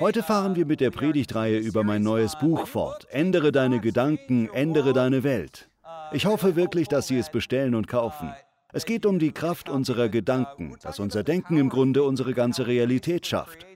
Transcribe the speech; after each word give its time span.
Heute 0.00 0.22
fahren 0.22 0.54
wir 0.54 0.66
mit 0.66 0.80
der 0.80 0.90
Predigtreihe 0.90 1.56
über 1.58 1.82
mein 1.82 2.02
neues 2.02 2.38
Buch 2.38 2.66
fort. 2.66 3.06
Ändere 3.10 3.52
deine 3.52 3.80
Gedanken, 3.80 4.50
ändere 4.52 4.92
deine 4.92 5.24
Welt. 5.24 5.70
Ich 6.12 6.26
hoffe 6.26 6.56
wirklich, 6.56 6.88
dass 6.88 7.08
Sie 7.08 7.16
es 7.16 7.30
bestellen 7.30 7.74
und 7.74 7.88
kaufen. 7.88 8.34
Es 8.72 8.84
geht 8.84 9.06
um 9.06 9.18
die 9.18 9.32
Kraft 9.32 9.70
unserer 9.70 10.10
Gedanken, 10.10 10.76
dass 10.82 10.98
unser 10.98 11.22
Denken 11.22 11.56
im 11.56 11.70
Grunde 11.70 12.02
unsere 12.02 12.34
ganze 12.34 12.66
Realität 12.66 13.26
schafft. 13.26 13.66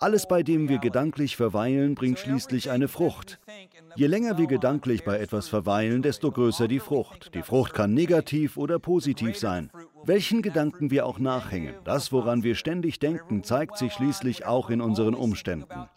Alles, 0.00 0.28
bei 0.28 0.42
dem 0.42 0.68
wir 0.68 0.78
gedanklich 0.78 1.36
verweilen, 1.36 1.94
bringt 1.94 2.18
schließlich 2.18 2.70
eine 2.70 2.88
Frucht. 2.88 3.40
Je 3.96 4.06
länger 4.06 4.38
wir 4.38 4.46
gedanklich 4.46 5.04
bei 5.04 5.18
etwas 5.18 5.48
verweilen, 5.48 6.02
desto 6.02 6.30
größer 6.30 6.68
die 6.68 6.78
Frucht. 6.78 7.34
Die 7.34 7.42
Frucht 7.42 7.74
kann 7.74 7.94
negativ 7.94 8.56
oder 8.56 8.78
positiv 8.78 9.36
sein. 9.36 9.70
Welchen 10.04 10.42
Gedanken 10.42 10.90
wir 10.90 11.04
auch 11.04 11.18
nachhängen, 11.18 11.74
das, 11.84 12.12
woran 12.12 12.44
wir 12.44 12.54
ständig 12.54 13.00
denken, 13.00 13.42
zeigt 13.42 13.76
sich 13.76 13.92
schließlich 13.92 14.46
auch 14.46 14.70
in 14.70 14.80
unseren 14.80 15.14
Umständen. 15.14 15.88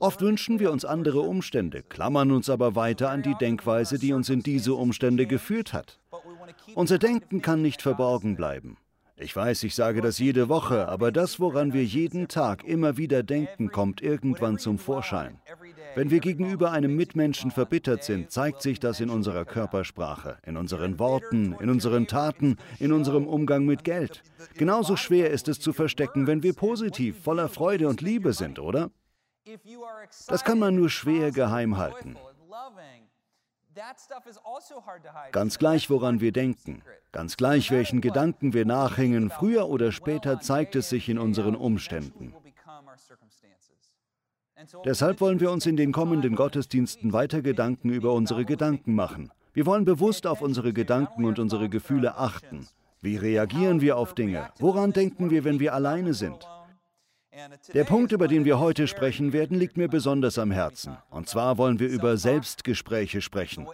Oft 0.00 0.20
wünschen 0.20 0.60
wir 0.60 0.70
uns 0.70 0.84
andere 0.84 1.20
Umstände, 1.20 1.82
klammern 1.82 2.30
uns 2.30 2.48
aber 2.48 2.76
weiter 2.76 3.10
an 3.10 3.22
die 3.22 3.34
Denkweise, 3.34 3.98
die 3.98 4.12
uns 4.12 4.28
in 4.28 4.40
diese 4.40 4.74
Umstände 4.74 5.26
geführt 5.26 5.72
hat. 5.72 5.98
Unser 6.74 6.98
Denken 6.98 7.42
kann 7.42 7.62
nicht 7.62 7.82
verborgen 7.82 8.36
bleiben. 8.36 8.76
Ich 9.20 9.34
weiß, 9.34 9.64
ich 9.64 9.74
sage 9.74 10.00
das 10.00 10.18
jede 10.18 10.48
Woche, 10.48 10.88
aber 10.88 11.10
das, 11.10 11.40
woran 11.40 11.72
wir 11.72 11.84
jeden 11.84 12.28
Tag 12.28 12.62
immer 12.62 12.96
wieder 12.96 13.24
denken, 13.24 13.70
kommt 13.70 14.00
irgendwann 14.00 14.58
zum 14.58 14.78
Vorschein. 14.78 15.40
Wenn 15.96 16.10
wir 16.10 16.20
gegenüber 16.20 16.70
einem 16.70 16.94
Mitmenschen 16.94 17.50
verbittert 17.50 18.04
sind, 18.04 18.30
zeigt 18.30 18.62
sich 18.62 18.78
das 18.78 19.00
in 19.00 19.10
unserer 19.10 19.44
Körpersprache, 19.44 20.38
in 20.46 20.56
unseren 20.56 21.00
Worten, 21.00 21.56
in 21.58 21.68
unseren 21.68 22.06
Taten, 22.06 22.58
in 22.78 22.92
unserem 22.92 23.26
Umgang 23.26 23.66
mit 23.66 23.82
Geld. 23.82 24.22
Genauso 24.54 24.94
schwer 24.94 25.30
ist 25.30 25.48
es 25.48 25.58
zu 25.58 25.72
verstecken, 25.72 26.28
wenn 26.28 26.44
wir 26.44 26.52
positiv, 26.52 27.20
voller 27.20 27.48
Freude 27.48 27.88
und 27.88 28.00
Liebe 28.00 28.32
sind, 28.32 28.60
oder? 28.60 28.92
Das 30.28 30.44
kann 30.44 30.60
man 30.60 30.76
nur 30.76 30.90
schwer 30.90 31.32
geheim 31.32 31.76
halten. 31.76 32.16
Also 33.80 35.30
ganz 35.32 35.58
gleich, 35.58 35.90
woran 35.90 36.20
wir 36.20 36.32
denken, 36.32 36.82
ganz 37.12 37.36
gleich, 37.36 37.70
welchen 37.70 38.00
Gedanken 38.00 38.52
wir 38.52 38.64
nachhängen, 38.64 39.30
früher 39.30 39.68
oder 39.68 39.92
später 39.92 40.40
zeigt 40.40 40.76
es 40.76 40.88
sich 40.88 41.08
in 41.08 41.18
unseren 41.18 41.54
Umständen. 41.54 42.34
Deshalb 44.84 45.20
wollen 45.20 45.38
wir 45.40 45.52
uns 45.52 45.66
in 45.66 45.76
den 45.76 45.92
kommenden 45.92 46.34
Gottesdiensten 46.34 47.12
weiter 47.12 47.42
Gedanken 47.42 47.90
über 47.90 48.12
unsere 48.12 48.44
Gedanken 48.44 48.94
machen. 48.94 49.30
Wir 49.52 49.66
wollen 49.66 49.84
bewusst 49.84 50.26
auf 50.26 50.40
unsere 50.40 50.72
Gedanken 50.72 51.24
und 51.24 51.38
unsere 51.38 51.68
Gefühle 51.68 52.16
achten. 52.16 52.66
Wie 53.00 53.16
reagieren 53.16 53.80
wir 53.80 53.96
auf 53.96 54.14
Dinge? 54.14 54.50
Woran 54.58 54.92
denken 54.92 55.30
wir, 55.30 55.44
wenn 55.44 55.60
wir 55.60 55.74
alleine 55.74 56.14
sind? 56.14 56.46
Der 57.74 57.84
Punkt, 57.84 58.12
über 58.12 58.28
den 58.28 58.44
wir 58.44 58.58
heute 58.58 58.86
sprechen 58.88 59.32
werden, 59.32 59.58
liegt 59.58 59.76
mir 59.76 59.88
besonders 59.88 60.38
am 60.38 60.50
Herzen. 60.50 60.96
Und 61.10 61.28
zwar 61.28 61.58
wollen 61.58 61.78
wir 61.78 61.88
über 61.88 62.16
Selbstgespräche 62.16 63.20
sprechen. 63.20 63.66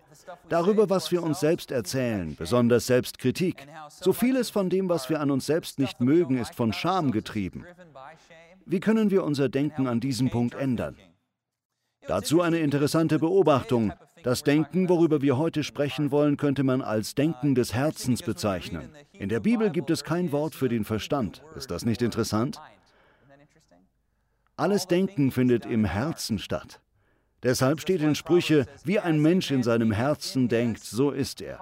Darüber, 0.49 0.91
was 0.91 1.11
wir 1.11 1.23
uns 1.23 1.41
selbst 1.41 1.71
erzählen, 1.71 2.37
besonders 2.37 2.87
Selbstkritik. 2.87 3.67
So 3.89 4.13
vieles 4.13 4.51
von 4.51 4.71
dem, 4.71 4.89
was 4.89 5.09
wir 5.09 5.21
an 5.21 5.31
uns 5.31 5.47
selbst 5.47 5.79
nicht 5.79 6.01
mögen, 6.01 6.39
ist 6.39 6.55
von 6.55 6.73
Scham 6.73 7.11
getrieben. 7.11 7.65
Wie 8.67 8.81
können 8.81 9.11
wir 9.11 9.25
unser 9.25 9.49
Denken 9.49 9.87
an 9.87 10.01
diesem 10.01 10.31
Punkt 10.31 10.55
ändern? 10.55 10.97
Dazu 12.07 12.43
eine 12.43 12.59
interessante 12.59 13.19
Beobachtung. 13.19 13.93
Das 14.23 14.43
Denken, 14.43 14.89
worüber 14.89 15.21
wir 15.21 15.37
heute 15.37 15.63
sprechen 15.63 16.11
wollen, 16.11 16.37
könnte 16.37 16.65
man 16.65 16.81
als 16.81 17.15
Denken 17.15 17.55
des 17.55 17.75
Herzens 17.75 18.23
bezeichnen. 18.23 18.91
In 19.13 19.29
der 19.29 19.41
Bibel 19.41 19.71
gibt 19.71 19.91
es 19.91 20.03
kein 20.03 20.33
Wort 20.33 20.55
für 20.55 20.69
den 20.69 20.85
Verstand. 20.85 21.43
Ist 21.57 21.71
das 21.71 21.85
nicht 21.85 22.01
interessant? 22.01 22.59
Alles 24.57 24.87
Denken 24.87 25.31
findet 25.31 25.67
im 25.67 25.85
Herzen 25.85 26.39
statt. 26.39 26.81
Deshalb 27.43 27.81
steht 27.81 28.01
in 28.01 28.15
Sprüche, 28.15 28.67
wie 28.85 28.99
ein 28.99 29.21
Mensch 29.21 29.51
in 29.51 29.63
seinem 29.63 29.93
Herzen 29.93 30.49
denkt, 30.49 30.83
so 30.83 31.11
ist 31.11 31.41
er. 31.41 31.59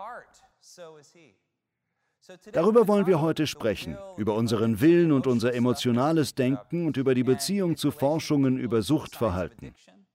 Darüber 2.52 2.86
wollen 2.86 3.06
wir 3.06 3.20
heute 3.20 3.46
sprechen, 3.46 3.96
über 4.16 4.34
unseren 4.34 4.80
Willen 4.80 5.10
und 5.10 5.26
unser 5.26 5.54
emotionales 5.54 6.34
Denken 6.34 6.86
und 6.86 6.96
über 6.96 7.14
die 7.14 7.24
Beziehung 7.24 7.76
zu 7.76 7.90
Forschungen 7.90 8.58
über 8.58 8.82
Suchtverhalten. 8.82 9.74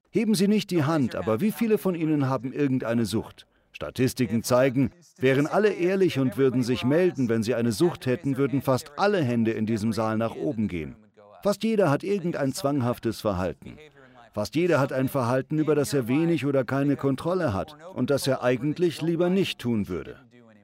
Heben 0.09 0.35
Sie 0.35 0.47
nicht 0.47 0.71
die 0.71 0.83
Hand, 0.83 1.15
aber 1.15 1.41
wie 1.41 1.51
viele 1.51 1.77
von 1.77 1.95
Ihnen 1.95 2.29
haben 2.29 2.53
irgendeine 2.53 3.05
Sucht? 3.05 3.45
Statistiken 3.71 4.41
zeigen, 4.41 4.91
wären 5.19 5.45
alle 5.45 5.73
ehrlich 5.73 6.17
und 6.17 6.37
würden 6.37 6.63
sich 6.63 6.83
melden, 6.83 7.29
wenn 7.29 7.43
sie 7.43 7.53
eine 7.53 7.71
Sucht 7.71 8.07
hätten, 8.07 8.37
würden 8.37 8.61
fast 8.61 8.97
alle 8.97 9.21
Hände 9.23 9.51
in 9.51 9.67
diesem 9.67 9.93
Saal 9.93 10.17
nach 10.17 10.35
oben 10.35 10.67
gehen. 10.67 10.95
Fast 11.43 11.63
jeder 11.63 11.89
hat 11.89 12.03
irgendein 12.03 12.53
zwanghaftes 12.53 13.21
Verhalten. 13.21 13.77
Fast 14.33 14.55
jeder 14.55 14.79
hat 14.79 14.93
ein 14.93 15.07
Verhalten, 15.07 15.59
über 15.59 15.75
das 15.75 15.93
er 15.93 16.07
wenig 16.07 16.45
oder 16.45 16.63
keine 16.63 16.95
Kontrolle 16.95 17.53
hat 17.53 17.75
und 17.93 18.09
das 18.09 18.27
er 18.27 18.43
eigentlich 18.43 19.01
lieber 19.01 19.29
nicht 19.29 19.59
tun 19.59 19.87
würde. 19.87 20.19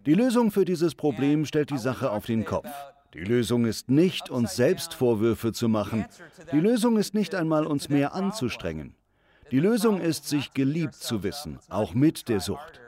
Die 0.06 0.14
Lösung 0.14 0.52
für 0.52 0.66
dieses 0.66 0.96
Problem 0.96 1.46
stellt 1.46 1.70
die 1.70 1.78
Sache 1.78 2.12
auf 2.12 2.26
den 2.26 2.46
Kopf. 2.46 2.70
Die 3.14 3.24
Lösung 3.24 3.66
ist 3.66 3.90
nicht, 3.90 4.30
uns 4.30 4.56
selbst 4.56 4.94
Vorwürfe 4.94 5.54
zu 5.54 5.70
machen. 5.70 6.06
Die 6.52 6.60
Lösung 6.60 6.98
ist 6.98 7.14
nicht 7.14 7.36
einmal, 7.36 7.66
uns 7.66 7.90
mehr 7.90 8.14
anzustrengen. 8.14 8.96
Die 9.52 9.60
Lösung 9.60 10.02
ist, 10.02 10.28
sich 10.28 10.54
geliebt 10.54 10.96
zu 10.96 11.24
wissen, 11.24 11.60
auch 11.70 11.94
mit 11.94 12.28
der 12.28 12.40
Sucht. 12.40 12.82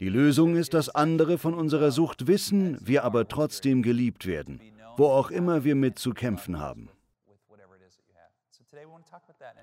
Die 0.00 0.08
Lösung 0.08 0.56
ist, 0.56 0.74
dass 0.74 0.88
andere 0.88 1.38
von 1.38 1.54
unserer 1.54 1.92
Sucht 1.92 2.26
wissen, 2.26 2.78
wir 2.80 3.04
aber 3.04 3.28
trotzdem 3.28 3.82
geliebt 3.82 4.26
werden 4.26 4.60
wo 4.98 5.06
auch 5.06 5.30
immer 5.30 5.64
wir 5.64 5.74
mit 5.74 5.98
zu 5.98 6.12
kämpfen 6.12 6.58
haben. 6.58 6.90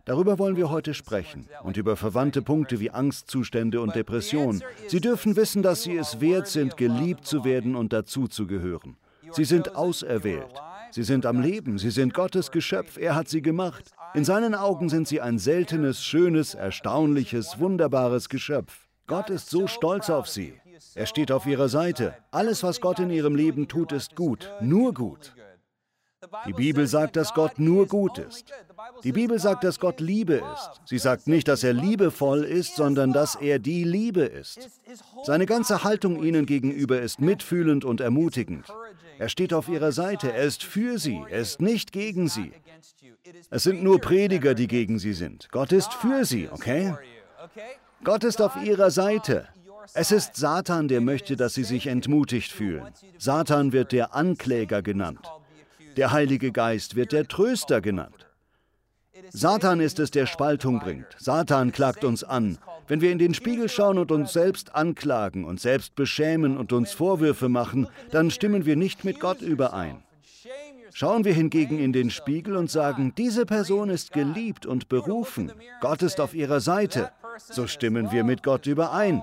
Darüber 0.05 0.39
wollen 0.39 0.55
wir 0.55 0.69
heute 0.69 0.93
sprechen 0.93 1.47
und 1.63 1.77
über 1.77 1.95
verwandte 1.95 2.41
Punkte 2.41 2.79
wie 2.79 2.91
Angstzustände 2.91 3.81
und 3.81 3.95
Depressionen. 3.95 4.63
Sie 4.87 5.01
dürfen 5.01 5.35
wissen, 5.35 5.63
dass 5.63 5.83
Sie 5.83 5.95
es 5.95 6.21
wert 6.21 6.47
sind, 6.47 6.77
geliebt 6.77 7.25
zu 7.25 7.43
werden 7.43 7.75
und 7.75 7.93
dazuzugehören. 7.93 8.97
Sie 9.31 9.45
sind 9.45 9.75
auserwählt. 9.75 10.53
Sie 10.91 11.03
sind 11.03 11.25
am 11.25 11.41
Leben. 11.41 11.77
Sie 11.77 11.89
sind 11.89 12.13
Gottes 12.13 12.51
Geschöpf. 12.51 12.97
Er 12.97 13.15
hat 13.15 13.27
sie 13.27 13.41
gemacht. 13.41 13.91
In 14.13 14.23
seinen 14.23 14.55
Augen 14.55 14.89
sind 14.89 15.07
sie 15.07 15.19
ein 15.19 15.39
seltenes, 15.39 16.03
schönes, 16.03 16.53
erstaunliches, 16.53 17.59
wunderbares 17.59 18.29
Geschöpf. 18.29 18.87
Gott 19.07 19.29
ist 19.29 19.49
so 19.49 19.67
stolz 19.67 20.09
auf 20.09 20.27
sie. 20.27 20.53
Er 20.95 21.05
steht 21.05 21.31
auf 21.31 21.45
ihrer 21.45 21.69
Seite. 21.69 22.15
Alles, 22.31 22.63
was 22.63 22.81
Gott 22.81 22.99
in 22.99 23.09
ihrem 23.09 23.35
Leben 23.35 23.67
tut, 23.67 23.91
ist 23.91 24.15
gut, 24.15 24.51
nur 24.61 24.93
gut. 24.93 25.33
Die 26.47 26.53
Bibel 26.53 26.87
sagt, 26.87 27.15
dass 27.15 27.33
Gott 27.33 27.59
nur 27.59 27.87
gut 27.87 28.17
ist. 28.17 28.51
Die 29.03 29.11
Bibel 29.11 29.39
sagt, 29.39 29.63
dass 29.63 29.79
Gott 29.79 29.99
Liebe 29.99 30.35
ist. 30.35 30.81
Sie 30.85 30.97
sagt 30.97 31.27
nicht, 31.27 31.47
dass 31.47 31.63
er 31.63 31.73
liebevoll 31.73 32.43
ist, 32.43 32.75
sondern 32.75 33.13
dass 33.13 33.35
er 33.35 33.59
die 33.59 33.83
Liebe 33.83 34.21
ist. 34.21 34.69
Seine 35.23 35.45
ganze 35.45 35.83
Haltung 35.83 36.23
ihnen 36.23 36.45
gegenüber 36.45 36.99
ist 37.01 37.19
mitfühlend 37.19 37.85
und 37.85 38.01
ermutigend. 38.01 38.65
Er 39.17 39.29
steht 39.29 39.53
auf 39.53 39.69
ihrer 39.69 39.91
Seite, 39.91 40.33
er 40.33 40.43
ist 40.43 40.63
für 40.63 40.97
sie, 40.99 41.21
er 41.29 41.39
ist 41.39 41.61
nicht 41.61 41.91
gegen 41.91 42.27
sie. 42.27 42.51
Es 43.49 43.63
sind 43.63 43.83
nur 43.83 44.01
Prediger, 44.01 44.55
die 44.55 44.67
gegen 44.67 44.99
sie 44.99 45.13
sind. 45.13 45.49
Gott 45.51 45.71
ist 45.71 45.93
für 45.93 46.25
sie, 46.25 46.49
okay? 46.49 46.95
Gott 48.03 48.23
ist 48.23 48.41
auf 48.41 48.55
ihrer 48.57 48.91
Seite. 48.91 49.47
Es 49.93 50.11
ist 50.11 50.35
Satan, 50.35 50.87
der 50.87 51.01
möchte, 51.01 51.35
dass 51.35 51.53
sie 51.53 51.63
sich 51.63 51.87
entmutigt 51.87 52.51
fühlen. 52.51 52.83
Satan 53.17 53.71
wird 53.71 53.91
der 53.91 54.15
Ankläger 54.15 54.81
genannt. 54.81 55.31
Der 55.97 56.11
Heilige 56.11 56.51
Geist 56.51 56.95
wird 56.95 57.11
der 57.11 57.27
Tröster 57.27 57.81
genannt. 57.81 58.25
Satan 59.29 59.79
ist 59.79 59.99
es, 59.99 60.11
der 60.11 60.25
Spaltung 60.25 60.79
bringt. 60.79 61.07
Satan 61.17 61.71
klagt 61.71 62.03
uns 62.03 62.23
an. 62.23 62.57
Wenn 62.87 63.01
wir 63.01 63.11
in 63.11 63.19
den 63.19 63.33
Spiegel 63.33 63.69
schauen 63.69 63.97
und 63.97 64.11
uns 64.11 64.33
selbst 64.33 64.75
anklagen, 64.75 65.45
uns 65.45 65.61
selbst 65.61 65.95
beschämen 65.95 66.57
und 66.57 66.73
uns 66.73 66.91
Vorwürfe 66.91 67.49
machen, 67.49 67.87
dann 68.11 68.29
stimmen 68.29 68.65
wir 68.65 68.75
nicht 68.75 69.05
mit 69.05 69.19
Gott 69.19 69.41
überein. 69.41 70.03
Schauen 70.97 71.25
wir 71.25 71.33
hingegen 71.33 71.77
in 71.77 71.91
den 71.91 72.09
Spiegel 72.09 72.55
und 72.55 72.71
sagen, 72.71 73.11
diese 73.17 73.45
Person 73.45 73.89
ist 73.89 74.13
geliebt 74.13 74.65
und 74.65 74.87
berufen, 74.87 75.51
Gott 75.81 76.01
ist 76.01 76.21
auf 76.21 76.33
ihrer 76.33 76.61
Seite, 76.61 77.11
so 77.37 77.67
stimmen 77.67 78.13
wir 78.13 78.23
mit 78.23 78.43
Gott 78.43 78.65
überein. 78.65 79.21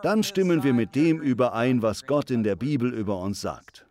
Dann 0.00 0.22
stimmen 0.22 0.62
wir 0.62 0.72
mit 0.72 0.94
dem 0.94 1.20
überein, 1.20 1.82
was 1.82 2.06
Gott 2.06 2.30
in 2.30 2.42
der 2.42 2.56
Bibel 2.56 2.90
über 2.94 3.18
uns 3.18 3.42
sagt. 3.42 3.84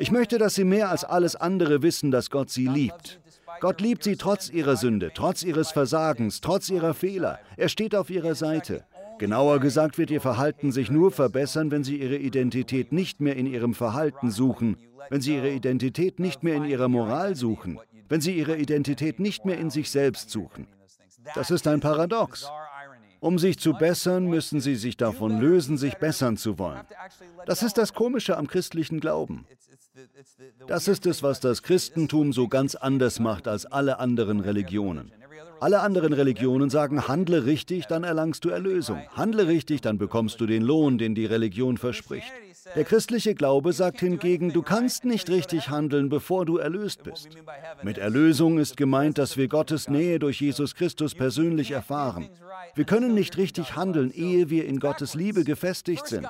Ich 0.00 0.10
möchte, 0.10 0.38
dass 0.38 0.56
Sie 0.56 0.64
mehr 0.64 0.90
als 0.90 1.04
alles 1.04 1.36
andere 1.36 1.82
wissen, 1.82 2.10
dass 2.10 2.28
Gott 2.28 2.50
Sie 2.50 2.66
liebt. 2.66 3.20
Gott 3.60 3.80
liebt 3.80 4.02
Sie 4.02 4.16
trotz 4.16 4.50
Ihrer 4.50 4.74
Sünde, 4.74 5.12
trotz 5.14 5.44
Ihres 5.44 5.70
Versagens, 5.70 6.40
trotz 6.40 6.68
Ihrer 6.68 6.94
Fehler. 6.94 7.38
Er 7.56 7.68
steht 7.68 7.94
auf 7.94 8.10
Ihrer 8.10 8.34
Seite. 8.34 8.84
Genauer 9.18 9.60
gesagt 9.60 9.98
wird 9.98 10.10
Ihr 10.10 10.20
Verhalten 10.20 10.72
sich 10.72 10.90
nur 10.90 11.12
verbessern, 11.12 11.70
wenn 11.70 11.84
Sie 11.84 11.98
Ihre 11.98 12.16
Identität 12.16 12.90
nicht 12.90 13.20
mehr 13.20 13.36
in 13.36 13.46
Ihrem 13.46 13.74
Verhalten 13.74 14.32
suchen, 14.32 14.78
wenn 15.10 15.20
Sie 15.20 15.34
Ihre 15.36 15.50
Identität 15.50 16.20
nicht 16.20 16.42
mehr 16.42 16.56
in 16.56 16.64
Ihrer 16.64 16.88
Moral 16.88 17.36
suchen, 17.36 17.78
wenn 18.08 18.20
Sie 18.20 18.36
Ihre 18.36 18.56
Identität 18.56 19.20
nicht 19.20 19.44
mehr 19.44 19.58
in 19.58 19.70
sich 19.70 19.90
selbst 19.90 20.30
suchen. 20.30 20.66
Das 21.34 21.50
ist 21.50 21.66
ein 21.66 21.80
Paradox. 21.80 22.50
Um 23.20 23.38
sich 23.38 23.56
zu 23.60 23.72
bessern, 23.74 24.26
müssen 24.26 24.60
sie 24.60 24.74
sich 24.74 24.96
davon 24.96 25.38
lösen, 25.38 25.78
sich 25.78 25.94
bessern 25.94 26.36
zu 26.36 26.58
wollen. 26.58 26.80
Das 27.46 27.62
ist 27.62 27.78
das 27.78 27.94
Komische 27.94 28.36
am 28.36 28.48
christlichen 28.48 28.98
Glauben. 28.98 29.46
Das 30.66 30.88
ist 30.88 31.06
es, 31.06 31.22
was 31.22 31.38
das 31.38 31.62
Christentum 31.62 32.32
so 32.32 32.48
ganz 32.48 32.74
anders 32.74 33.20
macht 33.20 33.46
als 33.46 33.64
alle 33.64 34.00
anderen 34.00 34.40
Religionen. 34.40 35.12
Alle 35.62 35.78
anderen 35.78 36.12
Religionen 36.12 36.70
sagen, 36.70 37.06
handle 37.06 37.46
richtig, 37.46 37.86
dann 37.86 38.02
erlangst 38.02 38.44
du 38.44 38.48
Erlösung. 38.48 39.00
Handle 39.12 39.46
richtig, 39.46 39.80
dann 39.80 39.96
bekommst 39.96 40.40
du 40.40 40.46
den 40.46 40.60
Lohn, 40.60 40.98
den 40.98 41.14
die 41.14 41.24
Religion 41.24 41.76
verspricht. 41.76 42.32
Der 42.74 42.82
christliche 42.82 43.36
Glaube 43.36 43.72
sagt 43.72 44.00
hingegen, 44.00 44.52
du 44.52 44.62
kannst 44.62 45.04
nicht 45.04 45.30
richtig 45.30 45.68
handeln, 45.68 46.08
bevor 46.08 46.46
du 46.46 46.56
erlöst 46.56 47.04
bist. 47.04 47.28
Mit 47.84 47.96
Erlösung 47.96 48.58
ist 48.58 48.76
gemeint, 48.76 49.18
dass 49.18 49.36
wir 49.36 49.46
Gottes 49.46 49.88
Nähe 49.88 50.18
durch 50.18 50.40
Jesus 50.40 50.74
Christus 50.74 51.14
persönlich 51.14 51.70
erfahren. 51.70 52.28
Wir 52.74 52.84
können 52.84 53.14
nicht 53.14 53.36
richtig 53.36 53.76
handeln, 53.76 54.10
ehe 54.12 54.50
wir 54.50 54.66
in 54.66 54.80
Gottes 54.80 55.14
Liebe 55.14 55.44
gefestigt 55.44 56.06
sind. 56.06 56.26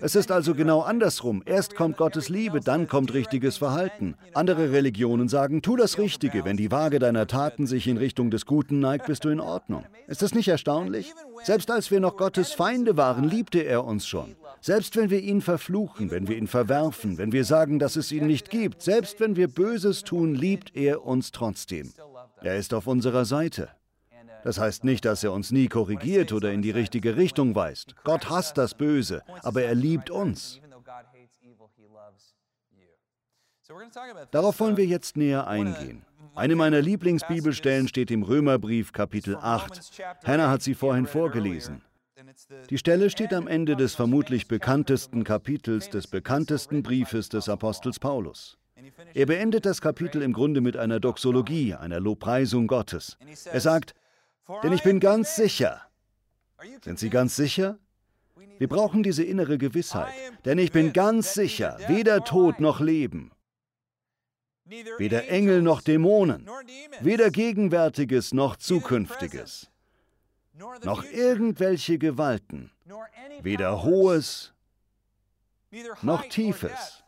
Es 0.00 0.14
ist 0.14 0.30
also 0.30 0.54
genau 0.54 0.82
andersrum. 0.82 1.42
Erst 1.44 1.74
kommt 1.74 1.96
Gottes 1.96 2.28
Liebe, 2.28 2.60
dann 2.60 2.86
kommt 2.86 3.14
richtiges 3.14 3.56
Verhalten. 3.56 4.14
Andere 4.34 4.72
Religionen 4.72 5.28
sagen, 5.28 5.62
tu 5.62 5.76
das 5.76 5.98
Richtige. 5.98 6.44
Wenn 6.44 6.56
die 6.56 6.70
Waage 6.70 6.98
deiner 6.98 7.26
Taten 7.26 7.66
sich 7.66 7.88
in 7.88 7.96
Richtung 7.96 8.30
des 8.30 8.46
Guten 8.46 8.75
neigt, 8.80 9.06
bist 9.06 9.24
du 9.24 9.28
in 9.28 9.40
Ordnung. 9.40 9.84
Ist 10.06 10.22
das 10.22 10.34
nicht 10.34 10.48
erstaunlich? 10.48 11.12
Selbst 11.42 11.70
als 11.70 11.90
wir 11.90 12.00
noch 12.00 12.16
Gottes 12.16 12.52
Feinde 12.52 12.96
waren, 12.96 13.24
liebte 13.24 13.60
er 13.60 13.84
uns 13.84 14.06
schon. 14.06 14.36
Selbst 14.60 14.96
wenn 14.96 15.10
wir 15.10 15.20
ihn 15.20 15.42
verfluchen, 15.42 16.10
wenn 16.10 16.28
wir 16.28 16.36
ihn 16.36 16.48
verwerfen, 16.48 17.18
wenn 17.18 17.32
wir 17.32 17.44
sagen, 17.44 17.78
dass 17.78 17.96
es 17.96 18.10
ihn 18.12 18.26
nicht 18.26 18.50
gibt, 18.50 18.82
selbst 18.82 19.20
wenn 19.20 19.36
wir 19.36 19.48
Böses 19.48 20.02
tun, 20.02 20.34
liebt 20.34 20.74
er 20.76 21.04
uns 21.04 21.30
trotzdem. 21.30 21.92
Er 22.40 22.56
ist 22.56 22.74
auf 22.74 22.86
unserer 22.86 23.24
Seite. 23.24 23.68
Das 24.44 24.58
heißt 24.58 24.84
nicht, 24.84 25.04
dass 25.04 25.24
er 25.24 25.32
uns 25.32 25.50
nie 25.50 25.68
korrigiert 25.68 26.32
oder 26.32 26.52
in 26.52 26.62
die 26.62 26.70
richtige 26.70 27.16
Richtung 27.16 27.54
weist. 27.54 27.96
Gott 28.04 28.30
hasst 28.30 28.58
das 28.58 28.74
Böse, 28.74 29.22
aber 29.42 29.62
er 29.62 29.74
liebt 29.74 30.10
uns. 30.10 30.60
Darauf 34.30 34.60
wollen 34.60 34.76
wir 34.76 34.86
jetzt 34.86 35.16
näher 35.16 35.46
eingehen. 35.46 36.04
Eine 36.36 36.54
meiner 36.54 36.82
Lieblingsbibelstellen 36.82 37.88
steht 37.88 38.10
im 38.10 38.22
Römerbrief 38.22 38.92
Kapitel 38.92 39.36
8. 39.36 40.02
Hannah 40.24 40.50
hat 40.50 40.62
sie 40.62 40.74
vorhin 40.74 41.06
vorgelesen. 41.06 41.82
Die 42.70 42.76
Stelle 42.78 43.08
steht 43.08 43.32
am 43.32 43.48
Ende 43.48 43.74
des 43.74 43.94
vermutlich 43.94 44.46
bekanntesten 44.46 45.24
Kapitels 45.24 45.88
des 45.88 46.06
bekanntesten 46.06 46.82
Briefes 46.82 47.30
des 47.30 47.48
Apostels 47.48 47.98
Paulus. 47.98 48.58
Er 49.14 49.26
beendet 49.26 49.64
das 49.64 49.80
Kapitel 49.80 50.20
im 50.20 50.34
Grunde 50.34 50.60
mit 50.60 50.76
einer 50.76 51.00
Doxologie, 51.00 51.74
einer 51.74 52.00
Lobpreisung 52.00 52.66
Gottes. 52.66 53.16
Er 53.50 53.60
sagt, 53.60 53.94
denn 54.62 54.72
ich 54.72 54.82
bin 54.82 55.00
ganz 55.00 55.36
sicher. 55.36 55.80
Sind 56.82 56.98
Sie 56.98 57.10
ganz 57.10 57.34
sicher? 57.34 57.78
Wir 58.58 58.68
brauchen 58.68 59.02
diese 59.02 59.24
innere 59.24 59.58
Gewissheit. 59.58 60.12
Denn 60.44 60.58
ich 60.58 60.72
bin 60.72 60.92
ganz 60.92 61.34
sicher, 61.34 61.78
weder 61.88 62.24
Tod 62.24 62.60
noch 62.60 62.80
Leben, 62.80 63.32
weder 64.66 65.28
Engel 65.28 65.62
noch 65.62 65.80
Dämonen, 65.80 66.48
weder 67.00 67.30
Gegenwärtiges 67.30 68.32
noch 68.32 68.56
Zukünftiges, 68.56 69.70
noch 70.84 71.04
irgendwelche 71.04 71.98
Gewalten, 71.98 72.70
weder 73.42 73.82
Hohes 73.82 74.52
noch 76.02 76.24
Tiefes 76.28 77.04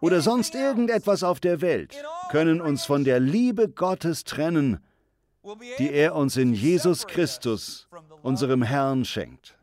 oder 0.00 0.20
sonst 0.20 0.54
irgendetwas 0.54 1.22
auf 1.22 1.40
der 1.40 1.60
Welt 1.60 1.96
können 2.30 2.60
uns 2.60 2.84
von 2.84 3.04
der 3.04 3.20
Liebe 3.20 3.68
Gottes 3.68 4.24
trennen, 4.24 4.82
die 5.78 5.90
er 5.90 6.14
uns 6.14 6.36
in 6.36 6.52
Jesus 6.52 7.06
Christus, 7.06 7.88
unserem 8.22 8.62
Herrn, 8.62 9.04
schenkt. 9.04 9.56